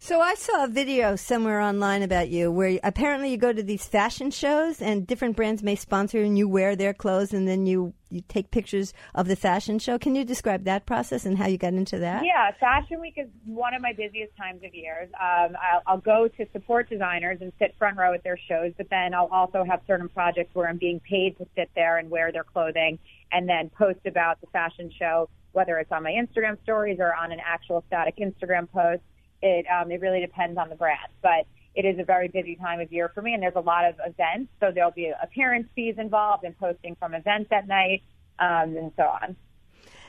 [0.00, 3.84] So I saw a video somewhere online about you where apparently you go to these
[3.84, 7.92] fashion shows and different brands may sponsor and you wear their clothes and then you
[8.08, 9.98] you take pictures of the fashion show.
[9.98, 12.24] Can you describe that process and how you got into that?
[12.24, 15.10] Yeah, Fashion Week is one of my busiest times of years.
[15.20, 18.88] Um, I'll, I'll go to support designers and sit front row at their shows, but
[18.88, 22.32] then I'll also have certain projects where I'm being paid to sit there and wear
[22.32, 22.98] their clothing
[23.30, 27.30] and then post about the fashion show, whether it's on my Instagram stories or on
[27.30, 29.02] an actual static Instagram post.
[29.42, 32.80] It um, it really depends on the brand, but it is a very busy time
[32.80, 34.50] of year for me, and there's a lot of events.
[34.60, 38.02] So there'll be appearance fees involved and posting from events at night,
[38.38, 39.36] um, and so on.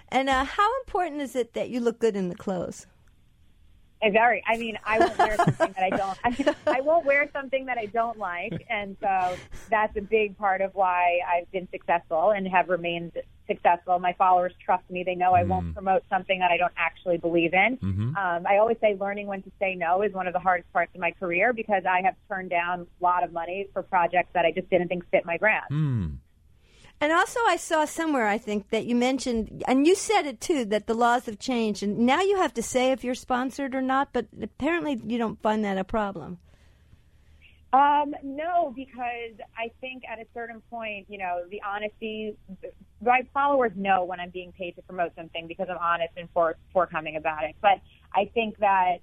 [0.10, 2.88] And uh, how important is it that you look good in the clothes?
[4.02, 4.44] Very.
[4.48, 6.18] I mean, I won't wear something that I don't.
[6.24, 9.36] I, I won't wear something that I don't like, and so
[9.70, 13.12] that's a big part of why I've been successful and have remained
[13.46, 14.00] successful.
[14.00, 17.54] My followers trust me; they know I won't promote something that I don't actually believe
[17.54, 17.78] in.
[18.16, 20.96] Um, I always say learning when to say no is one of the hardest parts
[20.96, 24.46] of my career because I have turned down a lot of money for projects that
[24.46, 25.66] I just didn't think fit my brand.
[25.68, 26.08] Hmm.
[27.02, 30.66] And also, I saw somewhere, I think, that you mentioned, and you said it too,
[30.66, 31.82] that the laws have changed.
[31.82, 35.42] And now you have to say if you're sponsored or not, but apparently you don't
[35.42, 36.40] find that a problem.
[37.72, 42.36] Um, no, because I think at a certain point, you know, the honesty,
[43.02, 46.58] my followers know when I'm being paid to promote something because I'm honest and for,
[46.74, 47.56] forthcoming about it.
[47.62, 47.80] But
[48.14, 48.98] I think that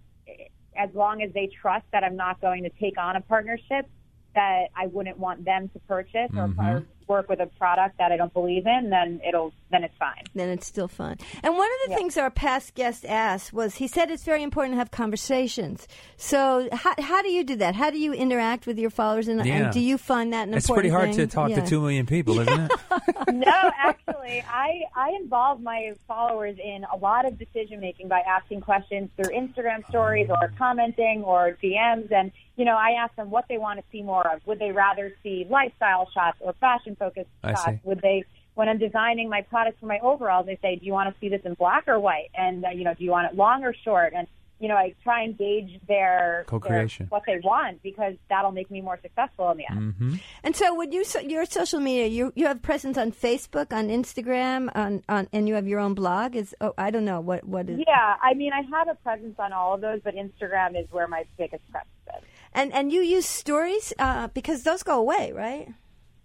[0.77, 3.89] as long as they trust that I'm not going to take on a partnership
[4.35, 8.17] that I wouldn't want them to purchase or, or work with a product that I
[8.17, 10.25] don't believe in, then it'll, then it's fine.
[10.35, 11.19] Then it's still fun.
[11.43, 11.97] And one of the Yeah.
[11.97, 15.87] things our past guest asked was he said it's very important to have conversations.
[16.17, 17.75] So, how, how do you do that?
[17.75, 19.29] How do you interact with your followers?
[19.29, 19.55] And, Yeah.
[19.67, 21.27] and do you find that an It's important pretty hard thing?
[21.29, 21.61] to talk Yeah.
[21.61, 22.73] to two million people, isn't it?
[23.33, 28.61] no, actually, I I involve my followers in a lot of decision making by asking
[28.63, 33.45] questions through Instagram stories or commenting or DMs, and you know, I ask them what
[33.49, 34.41] they want to see more of.
[34.47, 37.81] Would they rather see lifestyle shots or fashion focused I see.
[37.85, 38.25] Would they
[38.55, 41.29] when I'm designing my products for my overalls, they say, "Do you want to see
[41.29, 43.75] this in black or white?" And uh, you know, do you want it long or
[43.85, 44.13] short?
[44.17, 44.27] And
[44.59, 47.07] you know, I try and gauge their, Co-creation.
[47.07, 49.95] their what they want because that'll make me more successful in the end.
[49.99, 52.07] hmm And so, would you so- your social media?
[52.07, 55.93] You you have presence on Facebook, on Instagram, on, on and you have your own
[55.93, 56.35] blog.
[56.35, 57.81] Is oh, I don't know what what is.
[57.87, 61.07] Yeah, I mean, I have a presence on all of those, but Instagram is where
[61.07, 62.25] my biggest presence is.
[62.55, 65.69] And and you use stories uh, because those go away, right?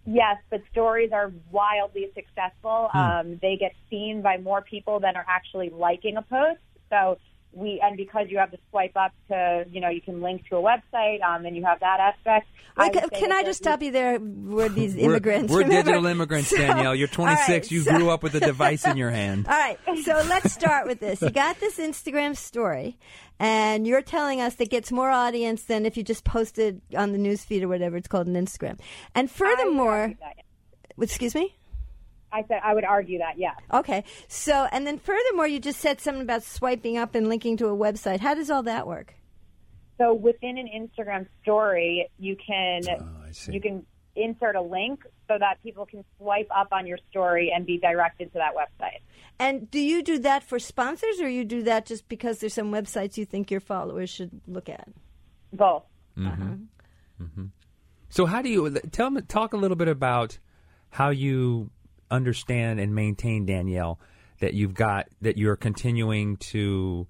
[0.04, 2.88] Yes, but stories are wildly successful.
[2.92, 6.60] Um, they get seen by more people than are actually liking a post.
[6.90, 7.18] So
[7.52, 10.56] we, and because you have to swipe up to, you know, you can link to
[10.56, 12.46] a website, um, and you have that aspect.
[12.76, 14.18] I Wait, can, can I just stop you there?
[14.18, 15.52] We're these We're- immigrants.
[15.52, 16.94] We're, digital immigrants, So- Danielle.
[16.94, 17.48] You're 26.
[17.48, 19.46] all right, you so- grew up with a device in your hand.
[19.48, 21.20] All right, so let's start with this.
[21.20, 22.98] You got this Instagram story,
[23.38, 27.18] and you're telling us that gets more audience than if you just posted on the
[27.18, 28.78] newsfeed or whatever it's called on Instagram.
[29.14, 31.10] And furthermore, that, yes.
[31.10, 31.54] excuse me.
[32.32, 33.56] I said I would argue that, yes.
[33.72, 37.66] Okay, so and then furthermore, you just said something about swiping up and linking to
[37.66, 38.20] a website.
[38.20, 39.14] How does all that work?
[39.98, 45.62] So within an Instagram story, you can Oh, you can insert a link so that
[45.62, 49.00] people can swipe up on your story and be directed to that website.
[49.38, 52.70] And do you do that for sponsors, or you do that just because there's some
[52.70, 54.88] websites you think your followers should look at?
[55.52, 55.84] Both.
[56.18, 56.28] Mm-hmm.
[56.28, 56.54] Uh-huh.
[57.22, 57.44] Mm-hmm.
[58.10, 59.22] So how do you tell me?
[59.22, 60.38] Talk a little bit about
[60.90, 61.70] how you
[62.12, 63.98] understand and maintain Danielle
[64.40, 67.06] that you've got that you're continuing to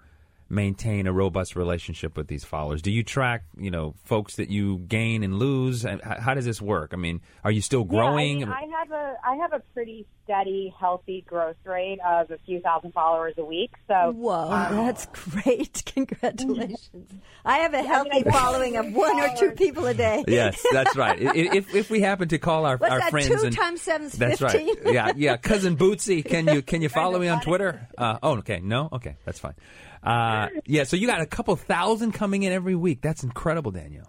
[0.52, 2.82] maintain a robust relationship with these followers.
[2.82, 5.84] Do you track, you know, folks that you gain and lose?
[5.86, 6.90] And How, how does this work?
[6.92, 8.40] I mean, are you still growing?
[8.40, 12.30] Yeah, I, mean, I have a I have a pretty steady, healthy growth rate of
[12.30, 13.70] a few thousand followers a week.
[13.88, 15.82] So Whoa, that's great!
[15.94, 17.10] Congratulations.
[17.44, 20.22] I have a healthy I don't following of one or two people a day.
[20.28, 21.20] yes, that's right.
[21.26, 23.10] I- i- If if we happen to call our What's our that?
[23.10, 24.68] friends Two and times seven's That's right.
[24.84, 25.36] Yeah, yeah.
[25.38, 27.88] Cousin Bootsy, can you can you follow me on Twitter?
[27.96, 28.60] Uh, oh, okay.
[28.62, 29.54] No, okay, that's fine.
[30.02, 33.00] Uh, yeah, so you got a couple thousand coming in every week.
[33.02, 34.08] That's incredible, Danielle.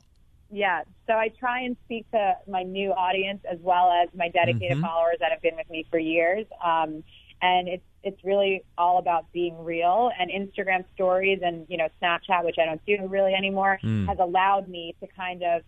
[0.51, 4.77] yeah, so I try and speak to my new audience as well as my dedicated
[4.81, 6.45] followers that have been with me for years.
[6.63, 7.03] Um,
[7.41, 10.11] and it's it's really all about being real.
[10.17, 14.67] And Instagram stories and you know Snapchat, which I don't do really anymore, has allowed
[14.69, 15.61] me to kind of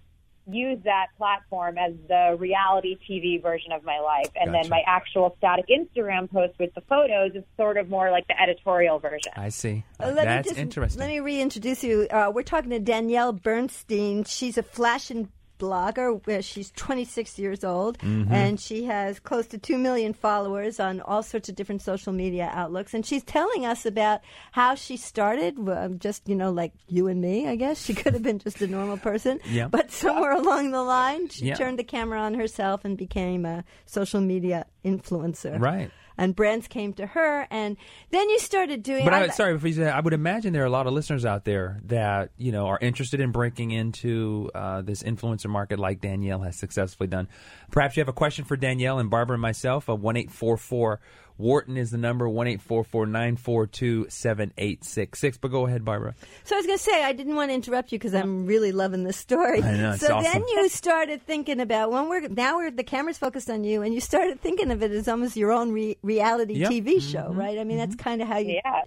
[0.47, 4.29] use that platform as the reality TV version of my life.
[4.35, 4.63] And Gotcha.
[4.63, 8.39] then my actual static Instagram post with the photos is sort of more like the
[8.39, 9.31] editorial version.
[9.35, 9.83] I see.
[9.99, 10.99] Uh, let that's me just, interesting.
[10.99, 12.07] Let me reintroduce you.
[12.09, 14.23] Uh, we're talking to Danielle Bernstein.
[14.23, 16.25] She's a fashion blogger.
[16.25, 18.33] where She's 26 years old, Mm-hmm.
[18.33, 22.49] and she has close to 2 million followers on all sorts of different social media
[22.53, 22.93] outlooks.
[22.93, 25.57] And she's telling us about how she started,
[25.99, 27.83] just, you know, like you and me, I guess.
[27.83, 29.39] She could have been just a normal person.
[29.49, 29.67] Yeah.
[29.69, 31.55] But somewhere along the line, she Yeah.
[31.55, 35.59] turned the camera on herself and became a social media influencer.
[35.59, 35.91] Right.
[36.17, 37.75] And brands came to her, and
[38.11, 39.03] then you started doing.
[39.03, 40.87] But I, I- sorry, before you say that, I would imagine there are a lot
[40.87, 45.47] of listeners out there that you know are interested in breaking into uh, this influencer
[45.49, 47.27] market, like Danielle has successfully done.
[47.71, 49.89] Perhaps you have a question for Danielle and Barbara and myself.
[49.89, 51.01] A one eight four four
[51.37, 55.37] Wharton is the number one eight four four nine four two seven eight six six.
[55.37, 56.15] But go ahead, Barbara.
[56.43, 58.71] So I was going to say I didn't want to interrupt you because I'm really
[58.71, 59.61] loving this story.
[59.61, 60.31] I know, it's so awesome.
[60.31, 63.93] then you started thinking about when we're now we're the camera's focused on you, and
[63.93, 66.71] you started thinking of it as almost your own re- reality Yep.
[66.71, 66.87] Mm-hmm.
[66.87, 67.57] TV show, right?
[67.59, 68.81] I mean, that's kind of how you Yeah.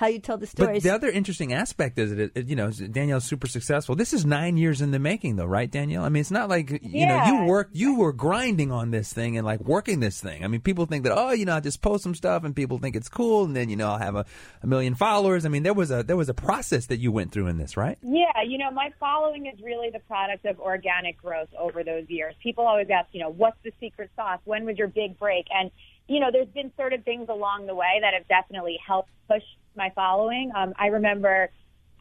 [0.00, 0.72] How you tell the story.
[0.76, 3.94] But the other interesting aspect is that it, you know Danielle's super successful.
[3.94, 6.04] This is nine years in the making, though, right, Danielle?
[6.04, 7.46] I mean, it's not like you know you Yeah.
[7.46, 10.42] worked, you were grinding on this thing and like working this thing.
[10.42, 12.78] I mean, people think that oh, you know, I just post some stuff and people
[12.78, 14.24] think it's cool, and then you know I'll have a,
[14.62, 15.44] a million followers.
[15.44, 17.76] I mean, there was a there was a process that you went through in this,
[17.76, 17.98] right?
[18.02, 22.34] Yeah, you know, my following is really the product of organic growth over those years.
[22.42, 24.40] People always ask, you know, what's the secret sauce?
[24.46, 25.44] When was your big break?
[25.54, 25.70] And,
[26.10, 29.44] you know, there's been sort of things along the way that have definitely helped push
[29.76, 30.50] my following.
[30.56, 31.50] Um, I remember,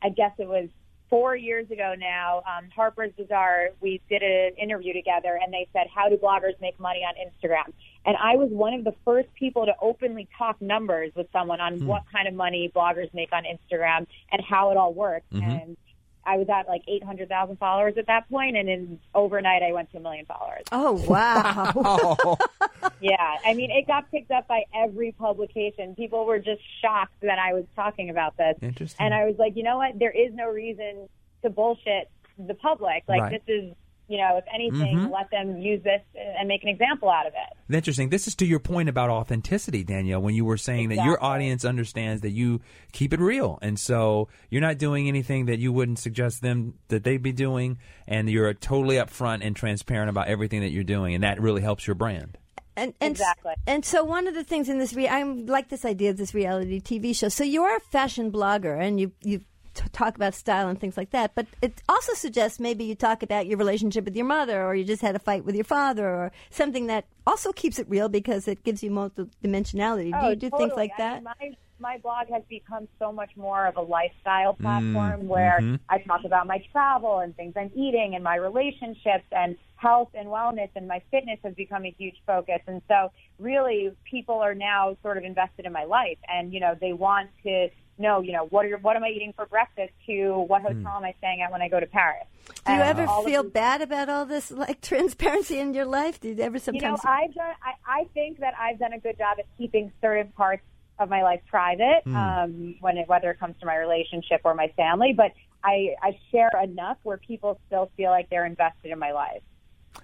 [0.01, 0.68] I guess it was
[1.12, 5.86] four years ago now, um, Harper's Bazaar, we did an interview together and they said,
[5.93, 7.72] how do bloggers make money on Instagram?
[8.03, 11.86] And I was one of the first people to openly talk numbers with someone on
[11.86, 15.28] what kind of money bloggers make on Instagram and how it all works.
[15.32, 15.78] And
[16.26, 19.97] I was at like 800,000 followers at that point, and in overnight I went to
[19.97, 20.64] a million followers.
[20.72, 21.72] oh wow!
[21.76, 22.38] Oh,
[23.02, 25.95] Yeah, I mean, it got picked up by every publication.
[25.95, 28.58] People were just shocked that I was talking about this.
[28.62, 29.06] Interesting.
[29.06, 29.97] And I was like, you know what?
[29.97, 31.08] There is no reason
[31.43, 33.04] to bullshit the public.
[33.08, 33.32] Like, Right.
[33.32, 33.74] this is,
[34.10, 35.12] you know, if anything, Mhm.
[35.12, 37.74] let them use this and make an example out of it.
[37.74, 38.10] Interesting.
[38.10, 41.64] This is to your point about authenticity, Danielle, when you were saying that your audience
[41.64, 42.60] understands that you
[42.91, 43.60] keep it real.
[43.62, 47.78] And so you're not doing anything that you wouldn't suggest them that they'd be doing.
[48.08, 51.14] And you're totally upfront and transparent about everything that you're doing.
[51.14, 52.38] And that really helps your brand.
[52.80, 53.53] And, and Exactly.
[53.67, 56.34] And so one of the things in this, re- I like this idea of this
[56.34, 57.30] reality TV show.
[57.30, 59.39] So you're a fashion blogger, and you you
[59.73, 61.36] t- talk about style and things like that.
[61.36, 64.84] But it also suggests maybe you talk about your relationship with your mother, or you
[64.84, 68.47] just had a fight with your father, or something that also keeps it real because
[68.47, 70.11] it gives you multi-dimensionality.
[70.11, 70.69] do Oh, you do totally.
[70.69, 71.15] things like I that?
[71.15, 75.59] mean, my my blog has become so much more of a lifestyle Mm, platform where
[75.61, 75.75] mm-hmm.
[75.89, 80.27] I talk about my travel and things I'm eating and my relationships and health and
[80.27, 82.59] wellness and my fitness has become a huge focus.
[82.67, 86.75] And so really people are now sort of invested in my life and, you know,
[86.80, 90.39] they want to know, you know, what are what am I eating for breakfast to
[90.47, 92.25] what hotel am I staying at when I go to Paris?
[92.65, 96.19] do you And ever feel these- bad about all this like transparency in your life?
[96.19, 97.01] Do you ever you know, sometimes?
[97.05, 97.53] I've done.
[97.63, 100.63] I, I think that I've done a good job at keeping certain parts
[101.00, 104.68] of my life private, um, when it, whether it comes to my relationship or my
[104.76, 105.14] family.
[105.16, 105.32] But
[105.64, 109.41] I, I share enough where people still feel like they're invested in my life.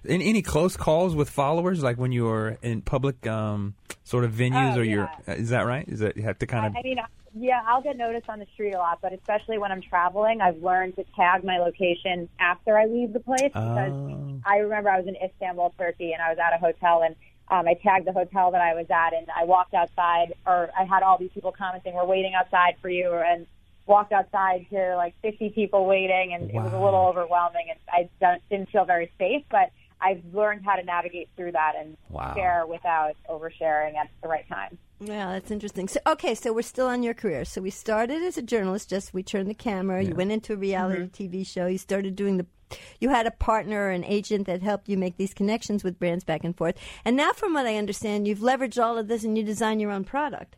[0.04, 4.32] In any close calls with followers, like when you are in public um, sort of
[4.32, 5.88] venues, Oh, or you're, is that right?
[5.88, 6.98] Is that you have to kind of I, I mean,
[7.38, 10.62] yeah, I'll get noticed on the street a lot, but especially when I'm traveling, I've
[10.62, 14.40] learned to tag my location after I leave the place because Oh.
[14.46, 17.16] I remember I was in Istanbul, Turkey, and I was at a hotel and
[17.50, 20.84] um, I tagged the hotel that I was at, and I walked outside, or I
[20.84, 23.46] had all these people commenting, "We're waiting outside for you," and
[23.86, 28.10] walked outside to like 50 people waiting, and it was a little overwhelming, and I
[28.20, 29.72] don't, didn't feel very safe, but.
[30.06, 32.36] I've learned how to navigate through that and Wow.
[32.36, 34.78] share without oversharing at the right time.
[35.00, 35.88] Yeah, that's interesting.
[35.88, 37.44] So, okay, so we're still on your career.
[37.44, 38.90] So we started as a journalist.
[38.90, 40.04] Just we turned the camera.
[40.04, 41.38] You went into a reality mm-hmm.
[41.38, 41.66] TV show.
[41.66, 42.46] You started doing the.
[43.00, 46.44] You had a partner, an agent that helped you make these connections with brands back
[46.44, 46.76] and forth.
[47.04, 49.92] And now, from what I understand, you've leveraged all of this and you design your
[49.92, 50.56] own product.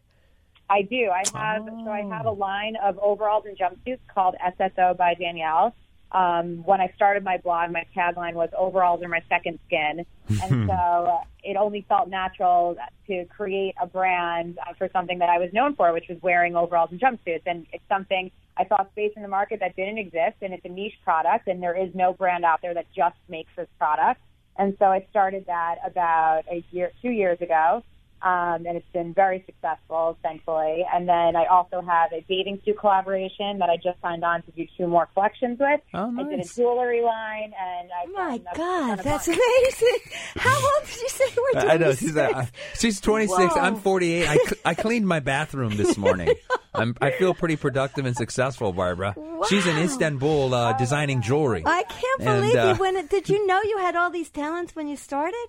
[0.69, 1.09] I do.
[1.09, 2.31] I have so I have oh.
[2.31, 5.73] a line of overalls and jumpsuits called SSO by Danielle.
[6.11, 10.67] Um, when I started my blog, my tagline was "Overalls are my second skin," and
[10.69, 12.77] so uh, it only felt natural
[13.07, 16.55] to create a brand uh, for something that I was known for, which was wearing
[16.55, 17.43] overalls and jumpsuits.
[17.45, 20.69] And it's something I saw space in the market that didn't exist, and it's a
[20.69, 24.21] niche product, and there is no brand out there that just makes this product.
[24.57, 27.83] And so I started that about a year, two years ago.
[28.21, 30.83] Um, and it's been very successful, thankfully.
[30.91, 34.51] And then I also have a bathing suit collaboration that I just signed on to
[34.51, 35.81] do two more collections with.
[35.93, 39.37] Oh, I did a jewelry line, and I Oh my God, that's bunch.
[39.39, 39.99] amazing!
[40.35, 41.59] How old did you say you were?
[41.59, 42.51] I know she's uh, 26?
[42.81, 43.37] she's 26.
[43.53, 43.61] Whoa.
[43.61, 44.27] I'm 48.
[44.27, 46.33] I, cl- I cleaned my bathroom this morning.
[46.73, 49.15] I'm, I feel pretty productive and successful, Barbara.
[49.47, 51.61] She's in Istanbul uh, designing jewelry.
[51.65, 52.75] I can't And, believe uh, you.
[52.79, 55.47] When it, did you know you had all these talents when you started?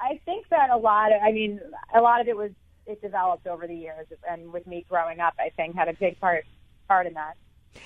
[0.00, 1.60] I think that a lot of, I mean,
[1.94, 2.50] a lot of it was
[2.86, 6.20] it developed over the years, and with me growing up, I think had a big
[6.20, 6.44] part
[6.88, 7.34] part in that.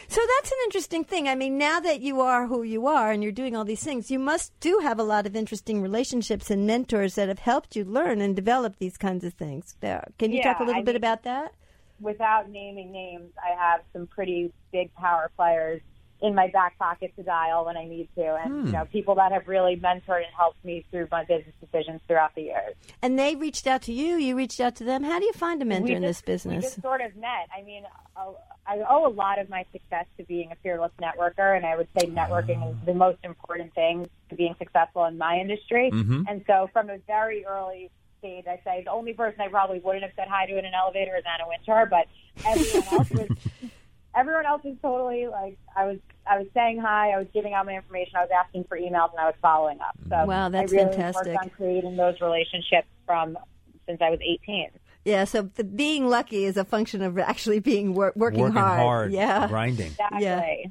[0.08, 1.28] So that's an interesting thing.
[1.28, 4.10] I mean, now that you are who you are and you're doing all these things,
[4.10, 7.84] you must do have a lot of interesting relationships and mentors that have helped you
[7.84, 9.76] learn and develop these kinds of things.
[9.80, 11.54] Can you Yeah, talk a little I bit mean- about that?
[12.00, 15.80] Without naming names, I have some pretty big power players
[16.20, 19.30] in my back pocket to dial when I need to, and you know, people that
[19.30, 22.74] have really mentored and helped me through my business decisions throughout the years.
[23.02, 24.16] And they reached out to you.
[24.16, 25.04] You reached out to them.
[25.04, 26.74] How do you find a mentor we in just, this We business?
[26.74, 27.48] just sort of met.
[27.56, 27.84] I mean,
[28.16, 31.88] I owe a lot of my success to being a fearless networker, and I would
[31.98, 35.90] say networking is the most important thing to being successful in my industry.
[35.92, 36.22] Mm-hmm.
[36.28, 40.02] And so, from a very early stage, I say the only person I probably wouldn't
[40.02, 42.06] have said hi to in an elevator is Anna Wintour, but
[42.44, 43.28] everyone else was.
[44.16, 45.98] Everyone else was totally like I was.
[46.26, 47.10] I was saying hi.
[47.12, 48.16] I was giving out my information.
[48.16, 49.96] I was asking for emails, and I was following up.
[50.08, 51.26] So Wow, that's I really fantastic.
[51.34, 53.38] worked on creating those relationships from
[53.86, 54.70] since I was 18.
[55.04, 59.12] Yeah, so the being lucky is a function of actually being wor- working, Working hard,
[59.12, 59.46] Yeah.
[59.48, 59.86] grinding.
[59.86, 60.20] Exactly.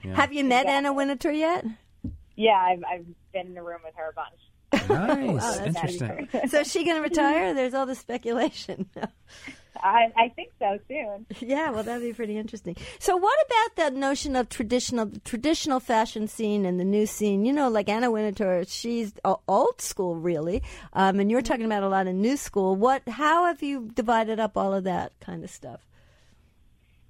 [0.04, 0.16] Yeah.
[0.16, 0.74] Have you met Exactly.
[0.76, 1.66] Anna Wintour yet?
[2.36, 4.36] Yeah, I've, I've been in the room with her a bunch.
[4.74, 6.28] Nice, that's interesting.
[6.50, 7.54] So is she going to retire?
[7.54, 8.90] There's all this speculation.
[9.84, 11.28] I, I think so soon.
[11.40, 12.76] yeah, well, that'd be pretty interesting.
[13.00, 17.46] So, what about that notion of traditional traditional fashion scene and the new scene?
[17.46, 19.14] You know, like Anna Wintour, she's
[19.48, 20.64] old school, really,
[20.94, 22.76] um, and you're talking about a lot of new school.
[22.76, 23.08] What?
[23.08, 25.86] How have you divided up all of that kind of stuff?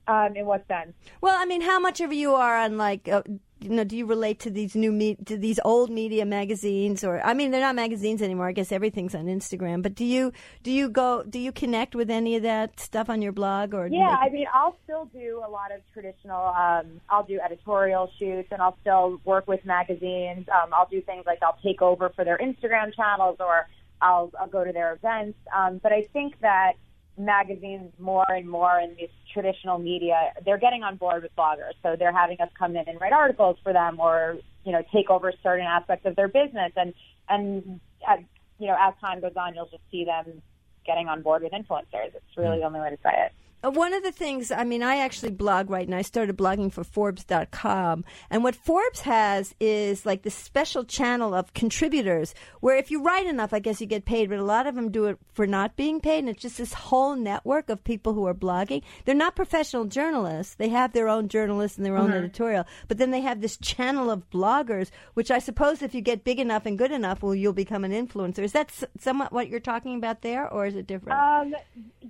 [0.07, 0.93] Um, in what sense?
[1.19, 3.23] Well, I mean, how much of you are on like, uh,
[3.59, 7.19] you know, do you relate to these new me- to these old media magazines, or
[7.21, 8.47] I mean, they're not magazines anymore.
[8.47, 9.81] I guess everything's on Instagram.
[9.81, 10.31] But do you
[10.63, 13.87] do you go do you connect with any of that stuff on your blog or?
[13.87, 16.47] Yeah, I mean, I'll still do a lot of traditional.
[16.47, 20.47] Um, I'll do editorial shoots, and I'll still work with magazines.
[20.49, 23.67] Um, I'll do things like I'll take over for their Instagram channels, or
[24.01, 25.37] I'll, I'll go to their events.
[25.55, 26.73] Um, but I think that
[27.17, 31.73] magazines more and more in these traditional media, they're getting on board with bloggers.
[31.83, 35.09] So they're having us come in and write articles for them, or you know, take
[35.09, 36.71] over certain aspects of their business.
[36.75, 36.93] And
[37.29, 38.19] and as,
[38.59, 40.41] you know, as time goes on, you'll just see them
[40.85, 42.15] getting on board with influencers.
[42.15, 42.61] It's really hmm.
[42.61, 43.31] the only way to say it.
[43.63, 45.97] Uh, One of the things, I mean, I actually blog right now.
[45.97, 48.05] I started blogging for Forbes.com.
[48.29, 53.25] And what Forbes has is like this special channel of contributors where if you write
[53.25, 55.75] enough, I guess you get paid, but a lot of them do it for not
[55.75, 56.19] being paid.
[56.19, 58.83] And it's just this whole network of people who are blogging.
[59.05, 60.55] They're not professional journalists.
[60.55, 62.65] They have their own journalists and their own editorial.
[62.87, 66.39] But then they have this channel of bloggers, which I suppose if you get big
[66.39, 68.39] enough and good enough, well, you'll become an influencer.
[68.39, 71.19] Is that somewhat what you're talking about there, or is it different?
[71.19, 71.55] Um,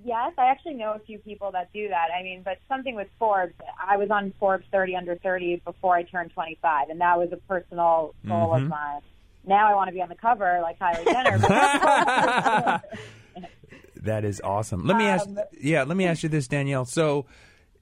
[0.04, 2.08] yes, I actually know a few people that do that.
[2.18, 6.02] I mean, but something with Forbes, I was on Forbes 30 under 30 before I
[6.02, 9.00] turned 25, and that was a personal goal of mine.
[9.46, 12.82] Now I want to be on the cover like Kylie Jenner.
[14.02, 14.86] That is awesome.
[14.86, 15.26] Let me ask.
[15.28, 16.84] Um, Yeah, let me ask you this, Danielle.
[16.84, 17.26] So,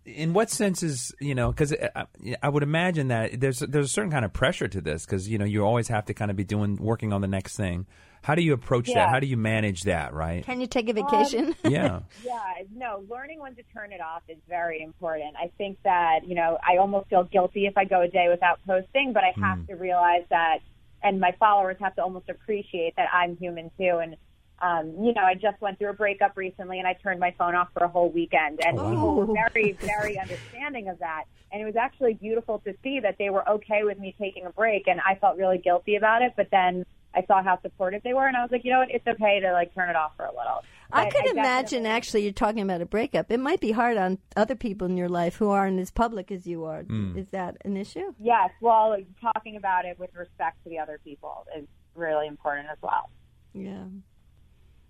[0.07, 1.51] in what sense is you know?
[1.51, 4.69] Because I, uh, uh, I would imagine that there's there's a certain kind of pressure
[4.69, 7.21] to this because you know you always have to kind of be doing working on
[7.21, 7.87] the next thing.
[8.23, 9.09] How do you approach that?
[9.09, 10.13] How do you manage that?
[10.13, 10.45] Right?
[10.45, 11.55] Can you take a vacation?
[11.65, 12.01] Um, yeah.
[12.25, 12.41] yeah,
[12.75, 15.37] no, learning when to turn it off is very important.
[15.41, 18.59] I think that, you know, I almost feel guilty if I go a day without
[18.67, 19.67] posting, but I have hmm.
[19.67, 20.59] to realize that,
[21.05, 24.01] and my followers have to almost appreciate that I'm human too.
[24.03, 24.17] And,
[24.61, 27.55] um, you know, I just went through a breakup recently and I turned my phone
[27.55, 28.61] off for a whole weekend.
[28.65, 31.25] And people were very, very understanding of that.
[31.53, 34.51] And it was actually beautiful to see that they were okay with me taking a
[34.51, 34.89] break.
[34.89, 36.33] And I felt really guilty about it.
[36.37, 38.27] But then I saw how supportive they were.
[38.27, 38.91] And I was like, you know what?
[38.91, 40.65] It's okay to like turn it off for a little.
[40.91, 43.31] I But could imagine actually you're talking about a breakup.
[43.31, 46.47] It might be hard on other people in your life who aren't as public as
[46.47, 46.85] you are.
[47.17, 48.15] Is that an issue?
[48.21, 52.79] Yes, well, talking about it with respect to the other people is really important as
[52.83, 53.11] well.
[53.53, 53.85] Yeah.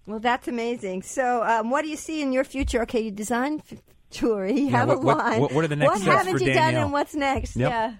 [0.06, 1.02] Well, that's amazing.
[1.02, 2.82] So, um, what do you see in your future?
[2.82, 3.80] Okay, you design f-
[4.10, 5.40] jewelry, you Yeah, have what- a line.
[5.40, 7.56] what- what are the next What steps haven't for you done and what's next?
[7.56, 7.70] Yep.
[7.70, 7.94] Yeah.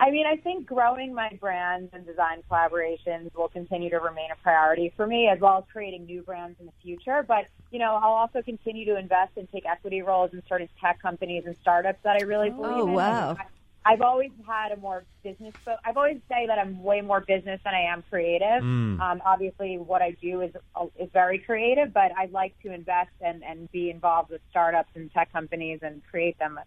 [0.00, 4.36] I mean, I think growing my brands and design collaborations will continue to remain a
[4.42, 7.24] priority for me, as well as creating new brands in the future.
[7.26, 11.00] But, you know, I'll also continue to invest and take equity roles in certain tech
[11.00, 12.92] companies and startups that I really believe Oh, in.
[12.94, 13.36] wow.
[13.84, 15.54] I, I've always had a more business.
[15.64, 18.62] Fo- I've always say that I'm way more business than I am creative.
[18.62, 19.00] Mm.
[19.00, 20.52] Um, obviously, what I do is
[20.98, 25.12] is very creative, but I like to invest and and be involved with startups and
[25.12, 26.58] tech companies and create them.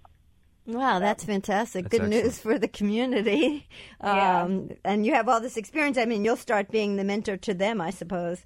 [0.68, 1.90] Wow, that's fantastic.
[1.90, 3.68] That's Good news for the community.
[4.04, 4.44] Yeah.
[4.44, 5.98] Um, and you have all this experience.
[5.98, 8.44] I mean, you'll start being the mentor to them, I suppose.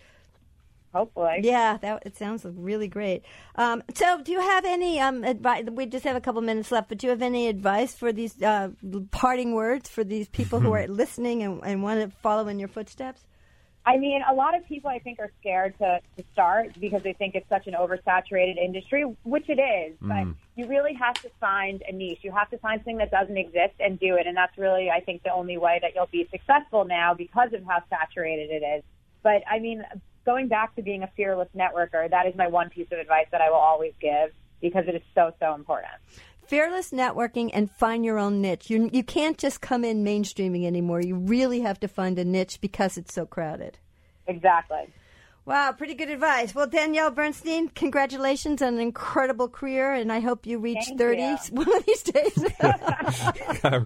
[0.93, 3.23] Hopefully, Yeah, that it sounds really great.
[3.55, 5.65] Um, so, do you have any um, advice?
[5.71, 8.41] We just have a couple minutes left, but do you have any advice for these
[8.41, 8.69] uh,
[9.11, 12.67] parting words for these people who are listening and, and want to follow in your
[12.67, 13.23] footsteps?
[13.83, 17.13] I mean, a lot of people I think are scared to, to start because they
[17.13, 19.97] think it's such an oversaturated industry, which it is.
[20.01, 22.19] But you really have to find a niche.
[22.21, 24.27] You have to find something that doesn't exist and do it.
[24.27, 27.63] And that's really, I think, the only way that you'll be successful now because of
[27.65, 28.83] how saturated it is.
[29.23, 29.83] But I mean,
[30.25, 33.41] going back to being a fearless networker, that is my one piece of advice that
[33.41, 35.93] I will always give because it is so, so important.
[36.45, 38.69] Fearless networking and find your own niche.
[38.69, 41.01] You you can't just come in mainstreaming anymore.
[41.01, 43.77] You really have to find a niche because it's so crowded.
[44.27, 44.87] Exactly.
[45.43, 46.53] Wow, pretty good advice.
[46.53, 51.21] Well, Danielle Bernstein, congratulations on an incredible career, and I hope you reach Thank 30
[51.21, 51.37] you.
[51.51, 52.37] one of these days.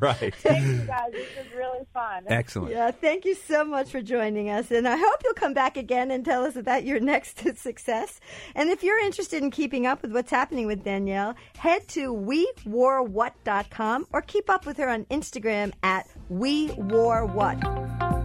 [0.02, 0.36] right.
[0.40, 1.12] Thank you guys.
[1.14, 2.26] This was really fun.
[2.28, 2.72] Excellent.
[2.74, 6.12] yeah, thank you so much for joining us, and I hope you'll come back again
[6.12, 8.20] and tell us about your next success.
[8.54, 14.08] And if you're interested in keeping up with what's happening with Danielle, head to weworewhat.com
[14.12, 18.25] or keep up with her on Instagram at wewarewhat.